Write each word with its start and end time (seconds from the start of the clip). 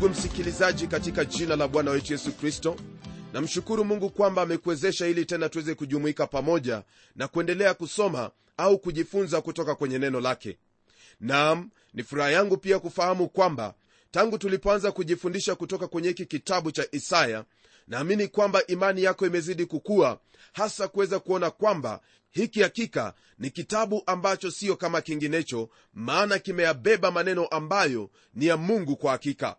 ndugu 0.00 0.14
msikilizaji 0.18 0.86
katika 0.86 1.24
jina 1.24 1.56
la 1.56 1.68
bwana 1.68 1.90
wetu 1.90 2.12
yesu 2.12 2.32
kristo 2.32 2.76
namshukuru 3.32 3.84
mungu 3.84 4.10
kwamba 4.10 4.42
amekuwezesha 4.42 5.06
ili 5.06 5.24
tena 5.24 5.48
tuweze 5.48 5.74
kujumuika 5.74 6.26
pamoja 6.26 6.82
na 7.16 7.28
kuendelea 7.28 7.74
kusoma 7.74 8.30
au 8.56 8.78
kujifunza 8.78 9.40
kutoka 9.40 9.74
kwenye 9.74 9.98
neno 9.98 10.20
lake. 10.20 10.58
Nam 11.20 11.70
ni 11.94 12.02
furaha 12.02 12.30
yangu 12.30 12.56
pia 12.56 12.78
kufahamu 12.78 13.28
kwamba 13.28 13.74
tangu 14.10 14.38
tulipoanza 14.38 14.92
kujifundisha 14.92 15.54
kutoka 15.54 15.88
kwenye 15.88 16.08
hiki 16.08 16.26
kitabu 16.26 16.72
cha 16.72 16.86
isaya 16.92 17.44
naamini 17.88 18.28
kwamba 18.28 18.66
imani 18.66 19.02
yako 19.02 19.26
imezidi 19.26 19.66
kukua 19.66 20.20
hasa 20.52 20.88
kuweza 20.88 21.18
kuona 21.18 21.50
kwamba 21.50 22.00
hiki 22.30 22.62
hakika 22.62 23.14
ni 23.38 23.50
kitabu 23.50 24.02
ambacho 24.06 24.50
siyo 24.50 24.76
kama 24.76 25.00
kinginecho 25.00 25.68
maana 25.94 26.38
kimeyabeba 26.38 27.10
maneno 27.10 27.46
ambayo 27.46 28.10
ni 28.34 28.46
ya 28.46 28.56
mungu 28.56 28.96
kwa 28.96 29.12
hakika 29.12 29.56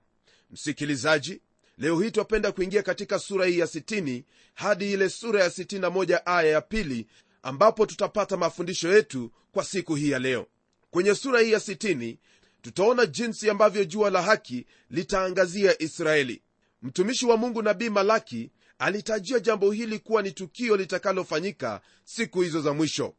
msikilizaji 0.52 1.42
leo 1.78 2.00
hii 2.02 2.12
twapenda 2.12 2.52
kuingia 2.52 2.84
katika 2.84 3.20
sura 3.20 3.46
hii 3.46 3.60
ya 3.60 3.66
60 3.66 4.24
hadi 4.54 4.94
ile 4.94 5.10
sura 5.10 5.44
ya 5.44 5.50
61 5.50 6.22
aya 6.26 6.50
ya 6.52 6.62
pili 6.62 7.08
ambapo 7.44 7.86
tutapata 7.86 8.38
mafundisho 8.38 8.94
yetu 8.94 9.32
kwa 9.52 9.64
siku 9.64 9.96
hii 9.96 10.10
ya 10.10 10.20
leo. 10.20 10.48
Kwenye 10.92 11.16
sura 11.16 11.40
hii 11.40 11.52
ya 11.52 11.60
60 11.60 12.18
tutaona 12.62 13.06
jinsi 13.06 13.50
ambavyo 13.50 13.84
jua 13.86 14.10
la 14.10 14.22
haki 14.22 14.66
litaangazia 14.90 15.82
israeli. 15.82 16.42
Mtumishi 16.82 17.26
wa 17.26 17.38
mungu 17.38 17.62
nabii 17.62 17.90
malaki 17.90 18.52
alitajia 18.80 19.40
jambo 19.40 19.72
hili 19.72 20.00
kuwa 20.00 20.22
ni 20.22 20.32
tukio 20.32 20.78
litakalofanyika 20.78 21.82
siku 22.04 22.42
hizo 22.42 22.62
za 22.62 22.74
mwisho. 22.74 23.14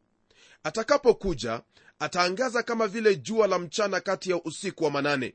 Atakapokuja 0.64 1.62
ataangaza 1.98 2.62
kama 2.62 2.88
vile 2.88 3.16
jua 3.16 3.46
la 3.46 3.58
mchana 3.58 4.00
kati 4.00 4.30
ya 4.30 4.42
usiku 4.42 4.84
wa 4.84 4.90
manane 4.90 5.34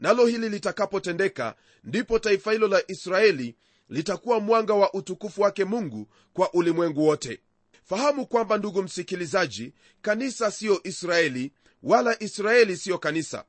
nalo 0.00 0.26
hili 0.26 0.48
litakapotendeka 0.48 1.54
ndipo 1.84 2.18
taifa 2.18 2.52
hilo 2.52 2.68
la 2.68 2.82
israeli 2.88 3.56
litakuwa 3.88 4.40
mwanga 4.40 4.74
wa 4.74 4.94
utukufu 4.94 5.42
wake 5.42 5.64
mungu 5.64 6.08
kwa 6.32 6.52
ulimwengu 6.54 7.06
wote. 7.06 7.40
Fahamu 7.84 8.26
kwamba 8.26 8.58
ndugu 8.58 8.82
msikilizaji 8.82 9.72
kanisa 10.02 10.50
siyo 10.50 10.80
israeli 10.84 11.52
wala 11.82 12.22
israeli 12.22 12.76
siyo 12.76 12.98
kanisa. 12.98 13.44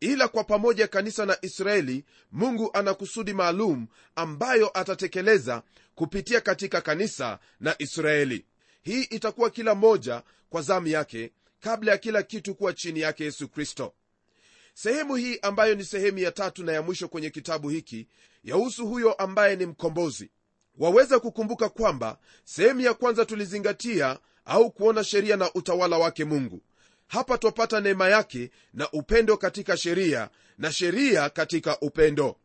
Ila 0.00 0.28
kwa 0.28 0.44
pamoja 0.44 0.88
kanisa 0.88 1.26
na 1.26 1.38
israeli 1.42 2.04
mungu 2.32 2.70
ana 2.72 2.94
kusudi 2.94 3.32
maalum 3.34 3.86
ambayo 4.16 4.78
atatekeleza 4.78 5.62
kupitia 5.94 6.40
katika 6.40 6.80
kanisa 6.80 7.38
na 7.60 7.74
israeli. 7.78 8.44
Hii 8.82 9.02
itakuwa 9.02 9.50
kila 9.50 9.74
moja 9.74 10.22
kwa 10.50 10.62
zamu 10.62 10.86
yake 10.86 11.32
kabla 11.60 11.92
ya 11.92 11.98
kila 11.98 12.22
kitu 12.22 12.54
kuwa 12.54 12.72
chini 12.72 13.00
yake 13.00 13.24
yesu 13.24 13.48
kristo 13.48 13.94
sehemu 14.82 15.14
hii 15.16 15.38
ambayo 15.42 15.74
ni 15.74 15.84
sehemu 15.84 16.18
ya 16.18 16.32
tatu 16.32 16.64
na 16.64 16.72
ya 16.72 16.82
mwisho 16.82 17.08
kwenye 17.08 17.30
kitabu 17.30 17.68
hiki 17.68 18.08
yahusu 18.44 18.86
huyo 18.86 19.12
ambaye 19.12 19.56
ni 19.56 19.66
mkombozi. 19.66 20.30
Waweza 20.78 21.20
kukumbuka 21.20 21.68
kwamba 21.68 22.18
sehemu 22.44 22.80
ya 22.80 22.94
kwanza 22.94 23.24
tulizingatia 23.24 24.18
au 24.44 24.70
kuona 24.70 25.04
sheria 25.04 25.36
na 25.36 25.52
utawala 25.54 25.98
wake 25.98 26.24
mungu. 26.24 26.62
Hapa 27.06 27.38
twapata 27.38 27.80
neema 27.80 28.08
yake 28.08 28.50
na 28.74 28.90
upendo 28.90 29.36
katika 29.36 29.76
sheria 29.76 30.30
na 30.58 30.72
sheria 30.72 31.30
katika 31.30 31.80
upendo. 31.80 32.36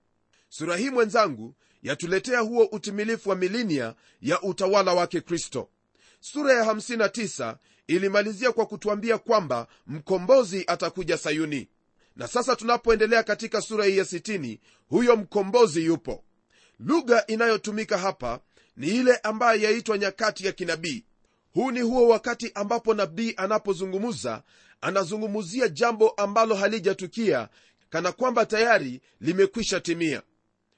Sura 0.50 0.78
hii 0.78 0.90
mwenzangu 0.90 1.56
yatuletea 1.84 2.40
huo 2.40 2.64
utimilifu 2.72 3.30
wa 3.30 3.36
milinia 3.36 3.96
ya 4.22 4.42
utawala 4.42 4.94
wake 4.94 5.22
kristo. 5.22 5.70
Sura 6.20 6.54
ya 6.54 6.64
59 6.64 7.56
ilimalizia 7.88 8.52
kwa 8.52 8.66
kutuambia 8.66 9.18
kwamba 9.18 9.68
mkombozi 9.88 10.64
atakuja 10.68 11.18
sayuni 11.18 11.68
na 12.16 12.28
sasa 12.28 12.56
tunapoendelea 12.56 13.24
katika 13.24 13.62
sura 13.62 13.86
hii 13.86 13.98
ya 13.98 14.04
60 14.04 14.60
huyo 14.90 15.16
mkombozi 15.16 15.86
yupo. 15.86 16.24
Lugha 16.80 17.26
inayotumika 17.28 17.98
hapa 17.98 18.40
ni 18.78 18.88
ile 18.88 19.18
ambayo 19.18 19.62
yaitwa 19.62 19.98
nyakati 19.98 20.46
ya 20.46 20.52
kinabii. 20.52 21.06
Huu 21.54 21.72
ni 21.72 21.82
huo 21.82 22.08
wakati 22.08 22.52
ambapo 22.56 22.94
nabii 22.94 23.34
anapozungumza 23.38 24.44
anazungumzia 24.82 25.68
jambo 25.68 26.10
ambalo 26.10 26.56
halijatukia 26.56 27.50
kana 27.90 28.12
kwamba 28.12 28.46
tayari 28.46 29.02
limekwisha 29.22 29.80
timia. 29.80 30.22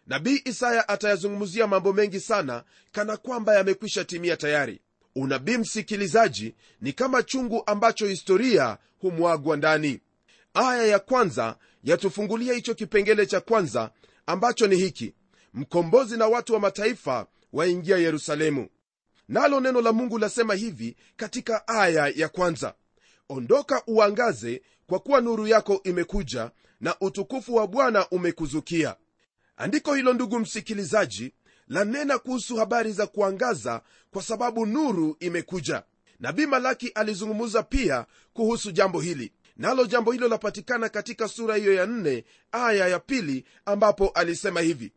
Nabii 0.07 0.41
isaya 0.45 0.89
atayazungumzia 0.89 1.67
mambo 1.67 1.93
mengi 1.93 2.19
sana 2.19 2.63
kana 2.91 3.17
kwamba 3.17 3.55
yamekwisha 3.55 4.05
timia 4.05 4.37
tayari. 4.37 4.79
Unabii 5.15 5.57
msikilizaji 5.57 6.55
ni 6.81 6.93
kama 6.93 7.23
chungu 7.23 7.63
ambacho 7.65 8.05
historia 8.07 8.77
humwagwa 8.99 9.57
ndani 9.57 9.99
aya 10.55 10.85
ya 10.85 10.99
kwanza 10.99 11.57
yatufungulia 11.83 12.53
hicho 12.53 12.75
kipengele 12.75 13.25
cha 13.25 13.41
kwanza 13.41 13.91
ambacho 14.25 14.67
ni 14.67 14.75
hiki. 14.75 15.13
Mkombozi 15.53 16.17
na 16.17 16.27
watu 16.27 16.53
wa 16.53 16.59
mataifa 16.59 17.27
waingia 17.53 17.97
yerusalemu. 17.97 18.67
Nalo 19.27 19.59
neno 19.59 19.81
la 19.81 19.91
mungu 19.93 20.17
lasema 20.17 20.53
hivi 20.53 20.95
katika 21.15 21.67
aya 21.67 22.07
ya 22.15 22.29
kwanza. 22.29 22.73
Ondoka 23.29 23.83
uangaze 23.87 24.61
kwa 24.87 24.99
kuwa 24.99 25.21
nuru 25.21 25.47
yako 25.47 25.81
imekuja 25.83 26.51
na 26.81 26.95
utukufu 27.01 27.55
wa 27.55 27.67
bwana 27.67 28.09
umekuzukia. 28.09 28.95
Andiko 29.57 29.93
hilo 29.93 30.13
ndugu 30.13 30.39
msikilizaji 30.39 31.33
lanena 31.67 32.17
kuhusu 32.19 32.55
habari 32.55 32.91
za 32.91 33.07
kuangaza 33.07 33.81
kwa 34.11 34.21
sababu 34.23 34.65
nuru 34.65 35.17
imekuja. 35.19 35.83
Nabii 36.19 36.45
malaki 36.45 36.87
alizungumza 36.87 37.63
pia 37.63 38.05
kuhusu 38.33 38.71
jambo 38.71 39.01
hili 39.01 39.31
nalo 39.57 39.85
jambo 39.85 40.11
hilo 40.11 40.27
lapatikana 40.27 40.89
katika 40.89 41.27
sura 41.27 41.55
hiyo 41.55 41.73
ya 41.73 41.85
nne 41.85 42.25
aya 42.51 42.87
ya 42.87 42.99
pili 42.99 43.45
ambapo 43.65 44.09
alisema 44.09 44.61
hivi 44.61 44.91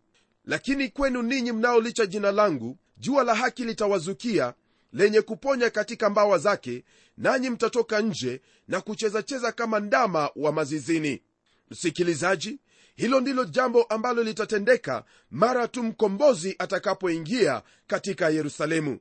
lakini 0.44 0.88
kwenu 0.88 1.22
ninyi 1.22 1.52
mnaolicha 1.52 2.06
jina 2.06 2.32
langu 2.32 2.76
jua 2.96 3.24
la 3.24 3.34
haki 3.34 3.64
litawazukia 3.64 4.54
lenye 4.92 5.22
kuponya 5.22 5.70
katika 5.70 6.10
mbawa 6.10 6.38
zake 6.38 6.84
nanyi 7.16 7.50
mtatoka 7.50 8.00
nje 8.00 8.40
na 8.68 8.80
kuchezacheza 8.80 9.52
kama 9.52 9.80
ndama 9.80 10.30
wa 10.36 10.52
mazizini. 10.52 11.22
Msikilizaji 11.70 12.58
hilo 12.96 13.20
ndilo 13.20 13.44
jambo 13.44 13.82
ambalo 13.82 14.22
litatendeka 14.22 15.04
mara 15.30 15.68
tu 15.68 15.82
mkombozi 15.82 16.56
atakapoingia 16.58 17.62
katika 17.86 18.28
yerusalemu. 18.30 18.98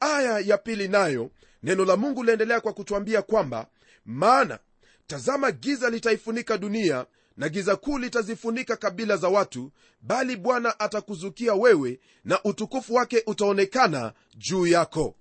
Aya 0.00 0.38
ya 0.38 0.58
pili 0.58 0.88
nayo 0.88 1.30
neno 1.62 1.84
la 1.84 1.96
mungu 1.96 2.22
liendelea 2.24 2.60
kwa 2.60 2.72
kutwambia 2.72 3.22
kwamba 3.22 3.66
maana 4.04 4.58
tazama 5.06 5.52
giza 5.52 5.90
litaifunika 5.90 6.58
dunia 6.58 7.06
na 7.36 7.48
giza 7.48 7.76
kuu 7.76 7.98
litazifunika 7.98 8.76
kabila 8.76 9.16
za 9.16 9.28
watu 9.28 9.72
bali 10.00 10.36
bwana 10.36 10.80
atakuzukia 10.80 11.54
wewe 11.54 12.00
na 12.24 12.42
utukufu 12.44 12.94
wake 12.94 13.22
utaonekana 13.26 14.12
juu 14.36 14.66
yako. 14.66 15.14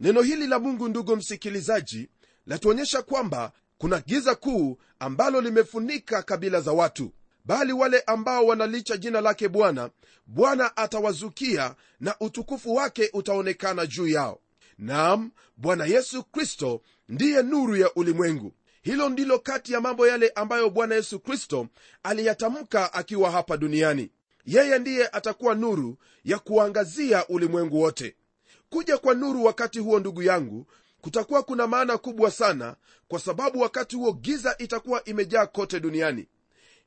Neno 0.00 0.22
hili 0.22 0.46
la 0.46 0.58
mungu 0.58 0.88
ndugu 0.88 1.16
msikilizaji 1.16 2.08
latuonyesha 2.46 3.02
kwamba 3.02 3.52
kuna 3.78 4.00
giza 4.00 4.34
kuu 4.34 4.78
ambalo 4.98 5.40
limefunika 5.40 6.22
kabila 6.22 6.60
za 6.60 6.72
watu. 6.72 7.12
Bali 7.44 7.72
wale 7.72 8.00
ambao 8.00 8.46
wanalicha 8.46 8.96
jina 8.96 9.20
lake 9.20 9.48
bwana 9.48 9.90
bwana 10.26 10.76
atawazukia 10.76 11.74
na 12.00 12.14
utukufu 12.20 12.74
wake 12.74 13.10
utaonekana 13.12 13.86
juu 13.86 14.08
yao. 14.08 14.40
Nam 14.78 15.30
bwana 15.56 15.84
yesu 15.86 16.24
kristo 16.24 16.82
ndiye 17.08 17.42
nuru 17.42 17.76
ya 17.76 17.94
ulimwengu 17.94 18.52
hilo 18.88 19.08
ndilo 19.08 19.38
kati 19.38 19.72
ya 19.72 19.80
mambo 19.80 20.06
yale 20.06 20.28
ambayo 20.28 20.70
bwana 20.70 20.94
yesu 20.94 21.20
kristo 21.20 21.68
aliyatamka 22.02 22.92
akiwa 22.92 23.30
hapa 23.30 23.56
duniani. 23.56 24.10
Yeye 24.46 24.78
ndiye 24.78 25.08
atakuwa 25.08 25.54
nuru 25.54 25.96
ya 26.24 26.38
kuangazia 26.38 27.26
ulimwengu 27.28 27.80
wote. 27.80 28.16
Kuja 28.70 28.98
kwa 28.98 29.14
nuru 29.14 29.44
wakati 29.44 29.78
huo 29.78 29.98
ndugu 30.00 30.22
yangu 30.22 30.66
kutakuwa 31.00 31.42
kuna 31.42 31.66
maana 31.66 31.98
kubwa 31.98 32.30
sana 32.30 32.76
kwa 33.08 33.20
sababu 33.20 33.60
wakati 33.60 33.96
huo 33.96 34.12
giza 34.12 34.54
itakuwa 34.58 35.04
imejaa 35.04 35.46
kote 35.46 35.80
duniani. 35.80 36.26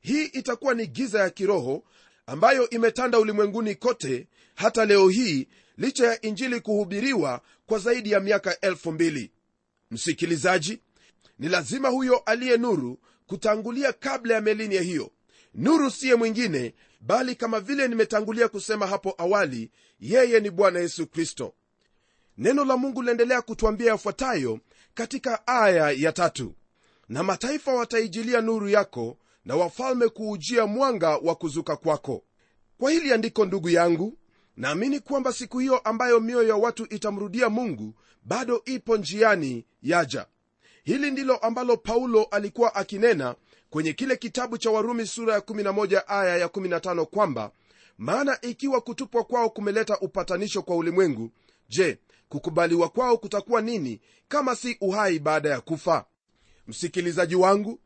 Hii 0.00 0.24
itakuwa 0.24 0.74
ni 0.74 0.86
giza 0.86 1.20
ya 1.20 1.30
kiroho 1.30 1.84
ambayo 2.26 2.70
imetanda 2.70 3.18
ulimwenguni 3.18 3.74
kote 3.74 4.28
hata 4.54 4.84
leo 4.84 5.08
hii 5.08 5.48
licha 5.78 6.06
ya 6.06 6.20
injili 6.20 6.60
kuhubiriwa 6.60 7.40
kwa 7.66 7.78
zaidi 7.78 8.10
ya 8.10 8.20
miaka 8.20 8.60
elfu 8.60 8.92
mbili. 8.92 9.30
Msikilizaji 9.90 10.80
ni 11.38 11.48
lazima 11.48 11.88
huyo 11.88 12.18
aliye 12.18 12.56
nuru 12.56 12.98
kutangulia 13.26 13.92
kabla 13.92 14.34
ya 14.34 14.40
melinia 14.40 14.82
hiyo. 14.82 15.10
Nuru 15.54 15.90
siye 15.90 16.14
mwingine 16.14 16.74
bali 17.00 17.34
kama 17.36 17.60
vile 17.60 17.88
nimetangulia 17.88 18.48
kusema 18.48 18.86
hapo 18.86 19.14
awali 19.18 19.70
yeye 20.00 20.40
ni 20.40 20.50
bwana 20.50 20.78
yesu 20.80 21.06
kristo. 21.06 21.54
Neno 22.38 22.64
la 22.64 22.76
mungu 22.76 23.02
liendelea 23.02 23.42
kutwambia 23.42 23.90
yafuatayo 23.90 24.58
katika 24.94 25.46
aya 25.46 25.90
ya 25.90 26.12
tatu. 26.12 26.54
Na 27.08 27.22
mataifa 27.22 27.74
wataijilia 27.74 28.40
nuru 28.40 28.68
yako 28.68 29.18
na 29.44 29.56
wafalme 29.56 30.08
kuujia 30.08 30.66
mwanga 30.66 31.16
wa 31.16 31.34
kuzuka 31.34 31.76
kwako. 31.76 32.24
Kwa 32.78 32.90
hili 32.90 33.12
andiko 33.12 33.44
ndugu 33.44 33.68
yangu 33.68 34.18
naamini 34.56 35.00
kwamba 35.00 35.32
siku 35.32 35.58
hiyo 35.58 35.78
ambayo 35.78 36.20
mioyo 36.20 36.48
ya 36.48 36.56
watu 36.56 36.86
itamrudia 36.94 37.48
mungu 37.48 37.94
bado 38.24 38.62
ipo 38.64 38.96
njiani 38.96 39.66
yaja 39.82 40.26
hili 40.84 41.10
ndilo 41.10 41.36
ambalo 41.36 41.76
paulo 41.76 42.22
alikuwa 42.24 42.74
akinena 42.74 43.34
kwenye 43.70 43.92
kile 43.92 44.16
kitabu 44.16 44.58
cha 44.58 44.70
warumi 44.70 45.06
sura 45.06 45.34
ya 45.34 45.40
11 45.40 46.02
aya 46.06 46.36
ya 46.36 46.46
15 46.46 47.04
kwamba 47.04 47.50
maana 47.98 48.38
ikiwa 48.40 48.80
kutupwa 48.80 49.24
kwao 49.24 49.50
kumeleta 49.50 49.98
upatanisho 49.98 50.62
kwa 50.62 50.76
ulimwengu 50.76 51.30
je 51.68 51.98
kukubaliwa 52.28 52.88
kwao 52.88 53.16
kutakuwa 53.16 53.60
nini 53.60 54.00
kama 54.28 54.56
si 54.56 54.76
uhai 54.80 55.18
baada 55.18 55.48
ya 55.48 55.60
kufa? 55.60 56.04
Msikilizaji 56.66 57.34
wangu 57.34 57.78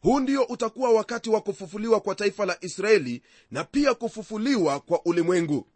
huu 0.00 0.20
ndio 0.20 0.42
utakuwa 0.42 0.90
wakati 0.90 1.30
wa 1.30 1.40
kufufuliwa 1.40 2.00
kwa 2.00 2.14
taifa 2.14 2.46
la 2.46 2.56
israeli 2.60 3.22
na 3.50 3.64
pia 3.64 3.94
kufufuliwa 3.94 4.80
kwa 4.80 5.00
ulimwengu. 5.04 5.66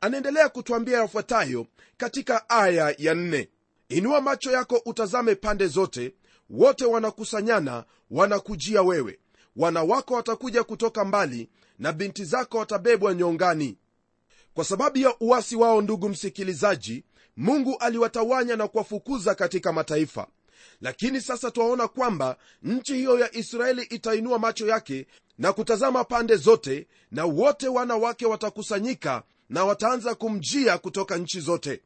Anaendelea 0.00 0.48
kutwambia 0.48 0.98
yafuatayo 0.98 1.66
katika 1.96 2.48
aya 2.50 2.94
ya 2.98 3.14
4 3.14 3.46
inua 3.88 4.20
macho 4.20 4.50
yako 4.50 4.82
utazame 4.84 5.34
pande 5.34 5.66
zote 5.66 6.14
wote 6.50 6.84
wanakusanyana 6.84 7.84
wanakujia 8.10 8.82
wewe. 8.82 9.18
Wanawako 9.56 10.14
watakuja 10.14 10.64
kutoka 10.64 11.04
mbali 11.04 11.48
na 11.78 11.92
binti 11.92 12.24
zako 12.24 12.58
watabebwa 12.58 13.14
nyongani. 13.14 13.78
Kwa 14.54 14.64
sababu 14.64 14.98
ya 14.98 15.14
uwasi 15.20 15.56
wao 15.56 15.82
ndugu 15.82 16.08
msikilizaji 16.08 17.04
mungu 17.36 17.76
aliwatawanya 17.80 18.56
na 18.56 18.68
kuwafukuza 18.68 19.34
katika 19.34 19.72
mataifa. 19.72 20.26
Lakini 20.80 21.20
sasa 21.20 21.50
twaona 21.50 21.88
kwamba 21.88 22.36
nchi 22.62 22.94
hiyo 22.94 23.18
ya 23.18 23.36
israeli 23.36 23.82
itainua 23.82 24.38
macho 24.38 24.66
yake 24.66 25.06
na 25.38 25.52
kutazama 25.52 26.04
pande 26.04 26.36
zote 26.36 26.86
na 27.10 27.24
wote 27.24 27.68
wana 27.68 27.96
wake 27.96 28.26
watakusanyika 28.26 29.22
na 29.48 29.64
wataanza 29.64 30.14
kumjia 30.14 30.78
kutoka 30.78 31.16
nchi 31.16 31.40
zote 31.40 31.82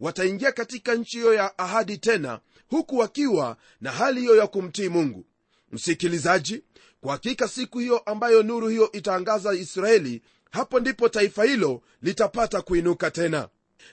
wataingia 0.00 0.52
katika 0.52 0.94
nchi 0.94 1.18
hiyo 1.18 1.34
ya 1.34 1.58
ahadi 1.58 1.98
tena 1.98 2.40
huku 2.68 2.98
wakiwa 2.98 3.56
na 3.80 3.92
hali 3.92 4.20
hiyo 4.20 4.36
ya 4.36 4.46
kumtii 4.46 4.88
mungu. 4.88 5.24
Msikilizaji 5.72 6.62
kwa 7.00 7.12
hakika 7.12 7.48
siku 7.48 7.78
hiyo 7.78 7.98
ambayo 7.98 8.42
nuru 8.42 8.68
hiyo 8.68 8.92
itaangaza 8.92 9.54
israeli 9.54 10.22
hapo 10.50 10.80
ndipo 10.80 11.08
taifa 11.08 11.44
hilo 11.44 11.82
litapata 12.02 12.62
kuinuka 12.62 13.10
tena. 13.10 13.48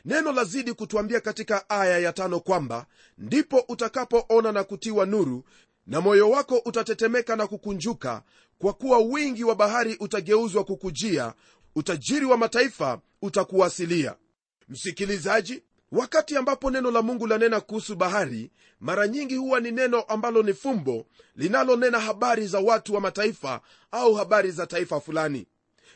Neno 0.06 0.32
lazidi 0.32 0.74
kutuambia 0.74 1.20
katika 1.22 1.70
aya 1.70 2.00
ya 2.00 2.14
tano 2.14 2.40
kwamba 2.40 2.86
ndipo 3.18 3.66
utakapoona 3.68 4.52
na 4.52 4.64
kutiwa 4.64 5.06
nuru 5.06 5.44
na 5.88 6.02
moyo 6.02 6.30
wako 6.30 6.62
utatetemeka 6.66 7.36
na 7.36 7.48
kukunjuka 7.48 8.24
kwa 8.60 8.74
kuwa 8.74 8.98
wingi 9.00 9.44
wa 9.44 9.56
bahari 9.56 9.98
utageuzwa 10.00 10.64
kukujia 10.64 11.34
utajiri 11.76 12.26
wa 12.26 12.38
mataifa 12.38 13.02
utakuwasilia. 13.22 14.16
Msikilizaji 14.70 15.64
wakati 15.92 16.38
ambapo 16.38 16.72
neno 16.72 16.92
la 16.92 17.02
mungu 17.02 17.28
lanena 17.28 17.62
kuhusu 17.62 17.96
bahari 17.96 18.52
mara 18.80 19.08
nyingi 19.08 19.36
huwa 19.36 19.60
ni 19.60 19.72
neno 19.72 20.02
ambalo 20.02 20.44
ni 20.44 20.54
fumbo 20.54 21.06
linalonena 21.36 22.00
habari 22.00 22.48
za 22.48 22.60
watu 22.60 22.94
wa 22.94 23.02
mataifa 23.02 23.62
au 23.92 24.14
habari 24.14 24.52
za 24.52 24.68
taifa 24.68 25.00
fulani. 25.00 25.48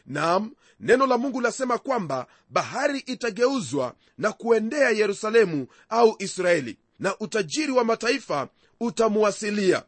Nam 0.06 0.52
neno 0.80 1.08
la 1.08 1.18
mungu 1.18 1.42
lasema 1.42 1.78
kwamba 1.78 2.28
bahari 2.50 3.00
itageuzwa 3.00 3.96
na 4.18 4.32
kuendea 4.32 4.90
yerusalemu 4.90 5.68
au 5.90 6.16
israeli 6.20 6.78
na 7.00 7.18
utajiri 7.20 7.72
wa 7.72 7.84
mataifa 7.84 8.48
utamuwasilia 8.80 9.84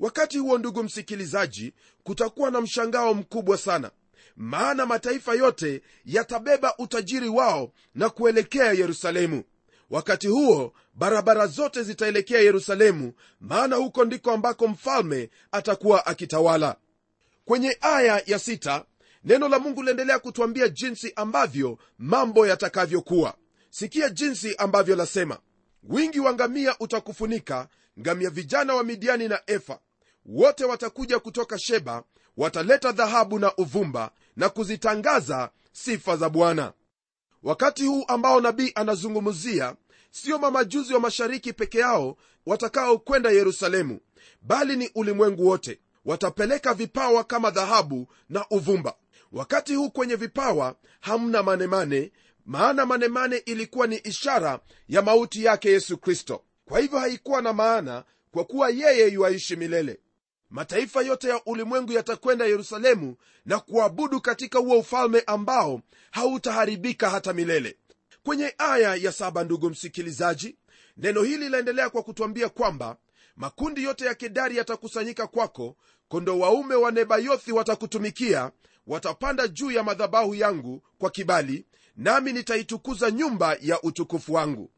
wakati 0.00 0.38
huo 0.38 0.58
ndugu 0.58 0.82
msikilizaji 0.82 1.72
kutakuwa 2.02 2.50
na 2.50 2.60
mshangao 2.60 3.14
mkubwa 3.14 3.58
sana 3.58 3.90
maana 4.36 4.86
mataifa 4.86 5.34
yote 5.34 5.82
yatabeba 6.04 6.74
utajiri 6.78 7.28
wao 7.28 7.72
na 7.94 8.10
kuelekea 8.10 8.72
yerusalemu. 8.72 9.42
Wakati 9.90 10.26
huo 10.28 10.72
barabara 10.94 11.46
zote 11.46 11.82
zitaelekea 11.82 12.40
yerusalemu 12.40 13.12
maana 13.40 13.76
huko 13.76 14.04
ndiko 14.04 14.30
ambako 14.30 14.68
mfalme 14.68 15.30
atakuwa 15.52 16.06
akitawala. 16.06 16.76
Kwenye 17.44 17.78
aya 17.80 18.22
ya 18.26 18.38
sita, 18.38 18.84
neno 19.24 19.48
la 19.48 19.58
mungu 19.58 19.82
liendelea 19.82 20.18
kutwambia 20.18 20.68
jinsi 20.68 21.12
ambavyo 21.16 21.78
mambo 21.98 22.46
yatakavyokuwa. 22.46 23.34
Sikia 23.70 24.08
jinsi 24.08 24.54
ambavyo 24.56 24.96
lasema 24.96 25.38
wingi 25.82 26.20
wa 26.20 26.32
ngamia 26.32 26.74
utakufunika 26.80 27.68
ngamia 28.00 28.30
vijana 28.30 28.74
wa 28.74 28.84
midiani 28.84 29.28
na 29.28 29.40
efa. 29.46 29.78
Wote 30.26 30.64
watakuja 30.64 31.18
kutoka 31.18 31.58
sheba 31.58 32.02
wataleta 32.36 32.92
dhahabu 32.92 33.38
na 33.38 33.56
uvumba 33.56 34.10
na 34.36 34.48
kuzitangaza 34.48 35.50
sifa 35.72 36.16
za 36.16 36.28
bwana. 36.28 36.72
Wakati 37.42 37.86
huu 37.86 38.04
ambao 38.08 38.40
nabii 38.40 38.72
anazungumzia 38.74 39.76
sio 40.10 40.38
mamajuzi 40.38 40.94
wa 40.94 41.00
mashariki 41.00 41.52
peke 41.52 41.78
yao 41.78 42.16
watakaokwenda 42.46 43.30
yerusalemu 43.30 44.00
bali 44.42 44.76
ni 44.76 44.90
ulimwengu 44.94 45.46
wote. 45.46 45.80
Watapeleka 46.04 46.74
vipawa 46.74 47.24
kama 47.24 47.50
dhahabu 47.50 48.08
na 48.28 48.44
uvumba. 48.50 48.94
Wakati 49.32 49.74
huu 49.74 49.90
kwenye 49.90 50.14
vipawa 50.16 50.76
hamna 51.00 51.42
manemane 51.42 52.12
maana 52.46 52.86
manemane 52.86 53.36
ilikuwa 53.36 53.86
ni 53.86 53.96
ishara 53.96 54.60
ya 54.88 55.02
mauti 55.02 55.44
yake 55.44 55.70
yesu 55.70 55.98
kristo. 55.98 56.44
Kwa 56.64 56.80
hivyo 56.80 56.98
haikuwa 56.98 57.42
na 57.42 57.52
maana 57.52 58.04
kwa 58.30 58.44
kuwa 58.44 58.70
yeye 58.70 59.08
yuaishi 59.08 59.56
milele 59.56 60.00
mataifa 60.50 61.02
yote 61.02 61.28
ya 61.28 61.40
ulimwengu 61.46 61.92
yatakwenda 61.92 62.44
yerusalemu 62.46 63.16
na 63.46 63.58
kuabudu 63.60 64.20
katika 64.20 64.58
huo 64.58 64.78
ufalme 64.78 65.22
ambao 65.26 65.80
hautaharibika 66.10 67.10
hata 67.10 67.32
milele. 67.32 67.76
Kwenye 68.22 68.54
aya 68.58 68.94
ya 68.94 69.12
saba 69.12 69.44
ndugu 69.44 69.70
msikilizaji 69.70 70.56
neno 70.96 71.22
hili 71.22 71.48
laendelea 71.48 71.90
kwa 71.90 72.02
kutwambia 72.02 72.48
kwamba 72.48 72.96
makundi 73.36 73.82
yote 73.82 74.04
ya 74.04 74.14
kedari 74.14 74.56
yatakusanyika 74.56 75.26
kwako 75.26 75.76
kondo 76.08 76.38
waume 76.38 76.74
wa 76.74 76.90
nebayothi 76.90 77.52
watakutumikia 77.52 78.50
watapanda 78.86 79.48
juu 79.48 79.70
ya 79.70 79.82
madhabahu 79.82 80.34
yangu 80.34 80.82
kwa 80.98 81.10
kibali 81.10 81.66
nami 81.96 82.32
nitaitukuza 82.32 83.10
nyumba 83.10 83.56
ya 83.60 83.82
utukufu 83.82 84.32
wangu. 84.34 84.70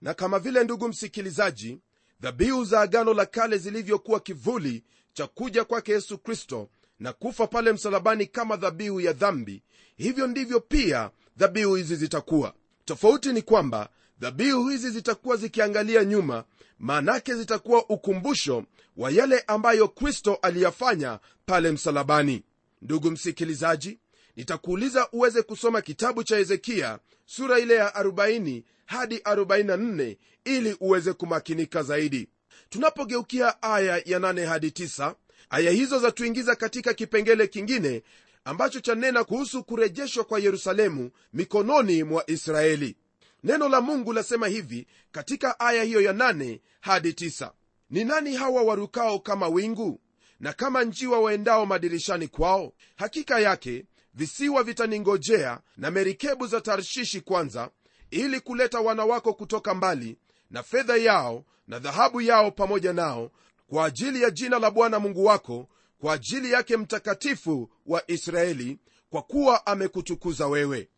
Na 0.00 0.14
kama 0.14 0.38
vile 0.38 0.64
ndugu 0.64 0.88
msikilizaji 0.88 1.78
dhabihu 2.20 2.64
za 2.64 2.80
agano 2.80 3.14
la 3.14 3.26
kale 3.26 3.58
zilivyokuwa 3.58 4.20
kivuli 4.20 4.84
cha 5.12 5.26
kuja 5.26 5.64
kwake 5.64 5.92
yesu 5.92 6.18
kristo 6.18 6.68
na 6.98 7.12
kufa 7.12 7.46
pale 7.46 7.72
msalabani 7.72 8.26
kama 8.26 8.56
dhabihu 8.56 9.00
ya 9.00 9.12
dhambi 9.12 9.62
hivyo 9.96 10.26
ndivyo 10.26 10.60
pia 10.60 11.10
dhabihu 11.36 11.74
hizi 11.74 11.96
zitakuwa. 11.96 12.54
Tofauti 12.84 13.32
ni 13.32 13.42
kwamba 13.42 13.88
dhabihu 14.20 14.68
hizi 14.68 14.90
zitakuwa 14.90 15.36
zikiangalia 15.36 16.04
nyuma 16.04 16.44
maanake 16.78 17.34
zitakuwa 17.34 17.88
ukumbusho 17.88 18.64
wa 18.96 19.10
yale 19.10 19.40
ambayo 19.46 19.88
kristo 19.88 20.34
aliyafanya 20.42 21.18
pale 21.46 21.72
msalabani. 21.72 22.42
Ndugu 22.82 23.10
msikilizaji 23.10 23.98
nitakuuliza 24.36 25.08
uweze 25.12 25.42
kusoma 25.42 25.80
kitabu 25.82 26.24
cha 26.24 26.36
hezekia 26.36 26.98
sura 27.26 27.58
ile 27.58 27.74
ya 27.74 27.88
40 27.88 28.62
hadi 28.86 29.16
44 29.16 30.16
ili 30.44 30.76
uweze 30.80 31.12
kumakinika 31.12 31.82
zaidi 31.82 32.28
tunapogeukia 32.70 33.62
aya 33.62 34.02
ya 34.04 34.18
8 34.18 34.46
hadi 34.46 34.68
9 34.68 35.14
aya 35.50 35.70
hizo 35.70 35.98
zatuingiza 35.98 36.54
katika 36.56 36.94
kipengele 36.94 37.46
kingine 37.46 38.02
ambacho 38.44 38.80
chanena 38.80 39.24
kuhusu 39.24 39.64
kurejeshwa 39.64 40.24
kwa 40.24 40.38
yerusalemu 40.40 41.10
mikononi 41.32 42.04
mwa 42.04 42.30
israeli. 42.30 42.96
Neno 43.44 43.68
la 43.68 43.80
mungu 43.80 44.12
lasema 44.12 44.46
hivi 44.48 44.86
katika 45.12 45.60
aya 45.60 45.82
hiyo 45.82 46.00
ya 46.00 46.12
8 46.12 46.60
hadi 46.80 47.10
9 47.10 47.50
ni 47.90 48.04
nani 48.04 48.36
hawa 48.36 48.62
warukao 48.62 49.18
kama 49.18 49.48
wingu? 49.48 50.00
Na 50.40 50.52
kama 50.52 50.84
njiwa 50.84 51.20
waendao 51.20 51.66
madirishani 51.66 52.28
kwao? 52.28 52.72
Hakika 52.96 53.40
yake 53.40 53.84
visiwa 54.14 54.62
vitaningojea 54.62 55.60
na 55.76 55.90
merikebu 55.90 56.46
za 56.46 56.60
tarshishi 56.60 57.20
kwanza 57.20 57.70
ili 58.10 58.40
kuleta 58.40 58.80
wana 58.80 59.04
wako 59.04 59.34
kutoka 59.34 59.74
mbali 59.74 60.16
na 60.50 60.62
fedha 60.62 60.96
yao 60.96 61.44
na 61.68 61.78
dhahabu 61.78 62.20
yao 62.20 62.50
pamoja 62.50 62.92
nao 62.92 63.30
kwa 63.68 63.84
ajili 63.86 64.22
ya 64.22 64.30
jina 64.30 64.58
la 64.58 64.70
bwana 64.70 64.98
mungu 64.98 65.24
wako 65.24 65.68
kwa 66.00 66.14
ajili 66.14 66.52
yake 66.52 66.76
mtakatifu 66.76 67.70
wa 67.86 68.10
israeli 68.10 68.78
kwa 69.10 69.22
kuwa 69.22 69.66
amekutukuza 69.66 70.46
wewe. 70.46 70.88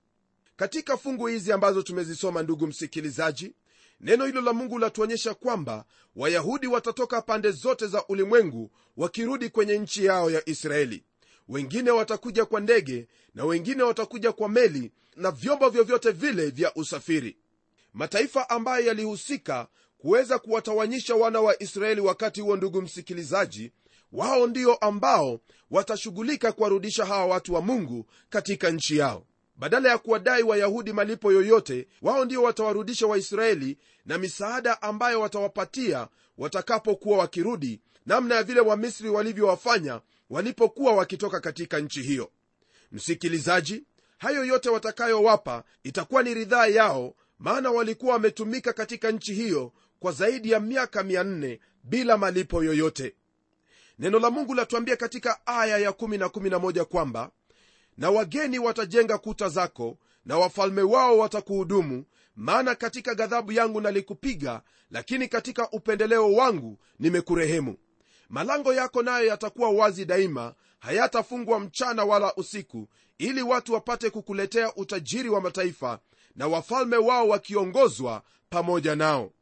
Katika 0.56 0.96
fungu 0.96 1.26
hizi 1.26 1.52
ambazo 1.52 1.82
tumezisoma 1.82 2.42
ndugu 2.42 2.66
msikilizaji 2.66 3.54
neno 4.00 4.26
hilo 4.26 4.40
la 4.40 4.52
mungu 4.52 4.78
latuonyesha 4.78 5.34
kwamba 5.34 5.84
wayahudi 6.16 6.66
watatoka 6.66 7.22
pande 7.22 7.50
zote 7.50 7.86
za 7.86 8.06
ulimwengu 8.06 8.70
wakirudi 8.96 9.48
kwenye 9.48 9.78
nchi 9.78 10.04
yao 10.04 10.30
ya 10.30 10.48
israeli. 10.48 11.04
Wengine 11.48 11.90
watakuja 11.90 12.44
kwa 12.44 12.60
ndege 12.60 13.08
na 13.34 13.44
wengine 13.44 13.82
watakuja 13.82 14.32
kwa 14.32 14.48
meli 14.48 14.92
na 15.16 15.30
vyombo 15.30 15.68
vyovyote 15.68 16.10
vile 16.10 16.46
vya 16.50 16.74
usafiri 16.74 17.36
mataifa 17.94 18.50
ambayo 18.50 18.86
yalihusika 18.86 19.66
kuweza 19.98 20.38
kuwatawanyisha 20.38 21.14
wana 21.14 21.40
wa 21.40 21.62
israeli 21.62 22.00
wakati 22.00 22.40
huo 22.40 22.56
ndugu 22.56 22.82
msikilizaji 22.82 23.72
wao 24.12 24.46
ndio 24.46 24.74
ambao 24.74 25.40
watashughulika 25.70 26.52
kuwarudisha 26.52 27.04
hawa 27.04 27.26
watu 27.26 27.54
wa 27.54 27.60
mungu 27.60 28.06
katika 28.30 28.70
nchi 28.70 28.96
yao. 28.96 29.26
Badala 29.56 29.88
ya 29.88 29.98
kuwadai 29.98 30.42
wayahudi 30.42 30.92
malipo 30.92 31.32
yoyote 31.32 31.88
wao 32.02 32.24
ndio 32.24 32.42
watawarudisha 32.42 33.06
waisraeli 33.06 33.78
na 34.06 34.18
misaada 34.18 34.82
ambayo 34.82 35.20
watawapatia 35.20 36.08
watakapokuwa 36.38 37.18
wakirudi 37.18 37.80
namna 38.06 38.34
ya 38.34 38.42
vile 38.42 38.60
wamisri 38.60 39.08
walivyowafanya 39.10 40.00
walipokuwa 40.30 40.92
wakitoka 40.94 41.40
katika 41.40 41.78
nchi 41.80 42.02
hiyo. 42.02 42.30
Msikilizaji 42.92 43.84
hayo 44.18 44.44
yote 44.44 44.68
watakayowapa 44.68 45.64
itakuwa 45.84 46.22
ni 46.22 46.34
ridhaa 46.34 46.66
yao 46.66 47.14
maana 47.42 47.70
walikuwa 47.70 48.12
wametumika 48.12 48.72
katika 48.72 49.10
nchi 49.10 49.34
hiyo 49.34 49.72
kwa 50.00 50.12
zaidi 50.12 50.50
ya 50.50 50.60
miaka 50.60 51.02
400 51.02 51.58
bila 51.84 52.18
malipo 52.18 52.64
yoyote. 52.64 53.14
Neno 53.98 54.18
la 54.18 54.30
mungu 54.30 54.54
latuambia 54.54 54.96
katika 54.96 55.46
aya 55.46 55.78
ya 55.78 55.90
111 55.90 56.84
kwamba 56.84 57.30
na 57.98 58.10
wageni 58.10 58.58
watajenga 58.58 59.18
kuta 59.18 59.48
zako 59.48 59.98
na 60.24 60.38
wafalme 60.38 60.82
wao 60.82 61.18
watakuhudumu 61.18 62.04
maana 62.36 62.74
katika 62.74 63.14
ghadhabu 63.14 63.52
yangu 63.52 63.80
nalikupiga 63.80 64.62
lakini 64.90 65.28
katika 65.28 65.70
upendeleo 65.70 66.32
wangu 66.32 66.78
nimekurehemu. 66.98 67.76
Malango 68.28 68.74
yako 68.74 69.02
nayo 69.02 69.26
yatakuwa 69.26 69.70
wazi 69.70 70.04
daima 70.04 70.54
hayatafungwa 70.78 71.60
mchana 71.60 72.04
wala 72.04 72.34
usiku 72.34 72.88
ili 73.18 73.42
watu 73.42 73.72
wapate 73.72 74.10
kukuletea 74.10 74.74
utajiri 74.74 75.28
wa 75.28 75.40
mataifa 75.40 75.98
na 76.36 76.46
wafalme 76.48 76.96
wao 76.96 77.28
wakiongozwa 77.28 78.22
pamoja 78.50 78.94
nao. 78.96 79.32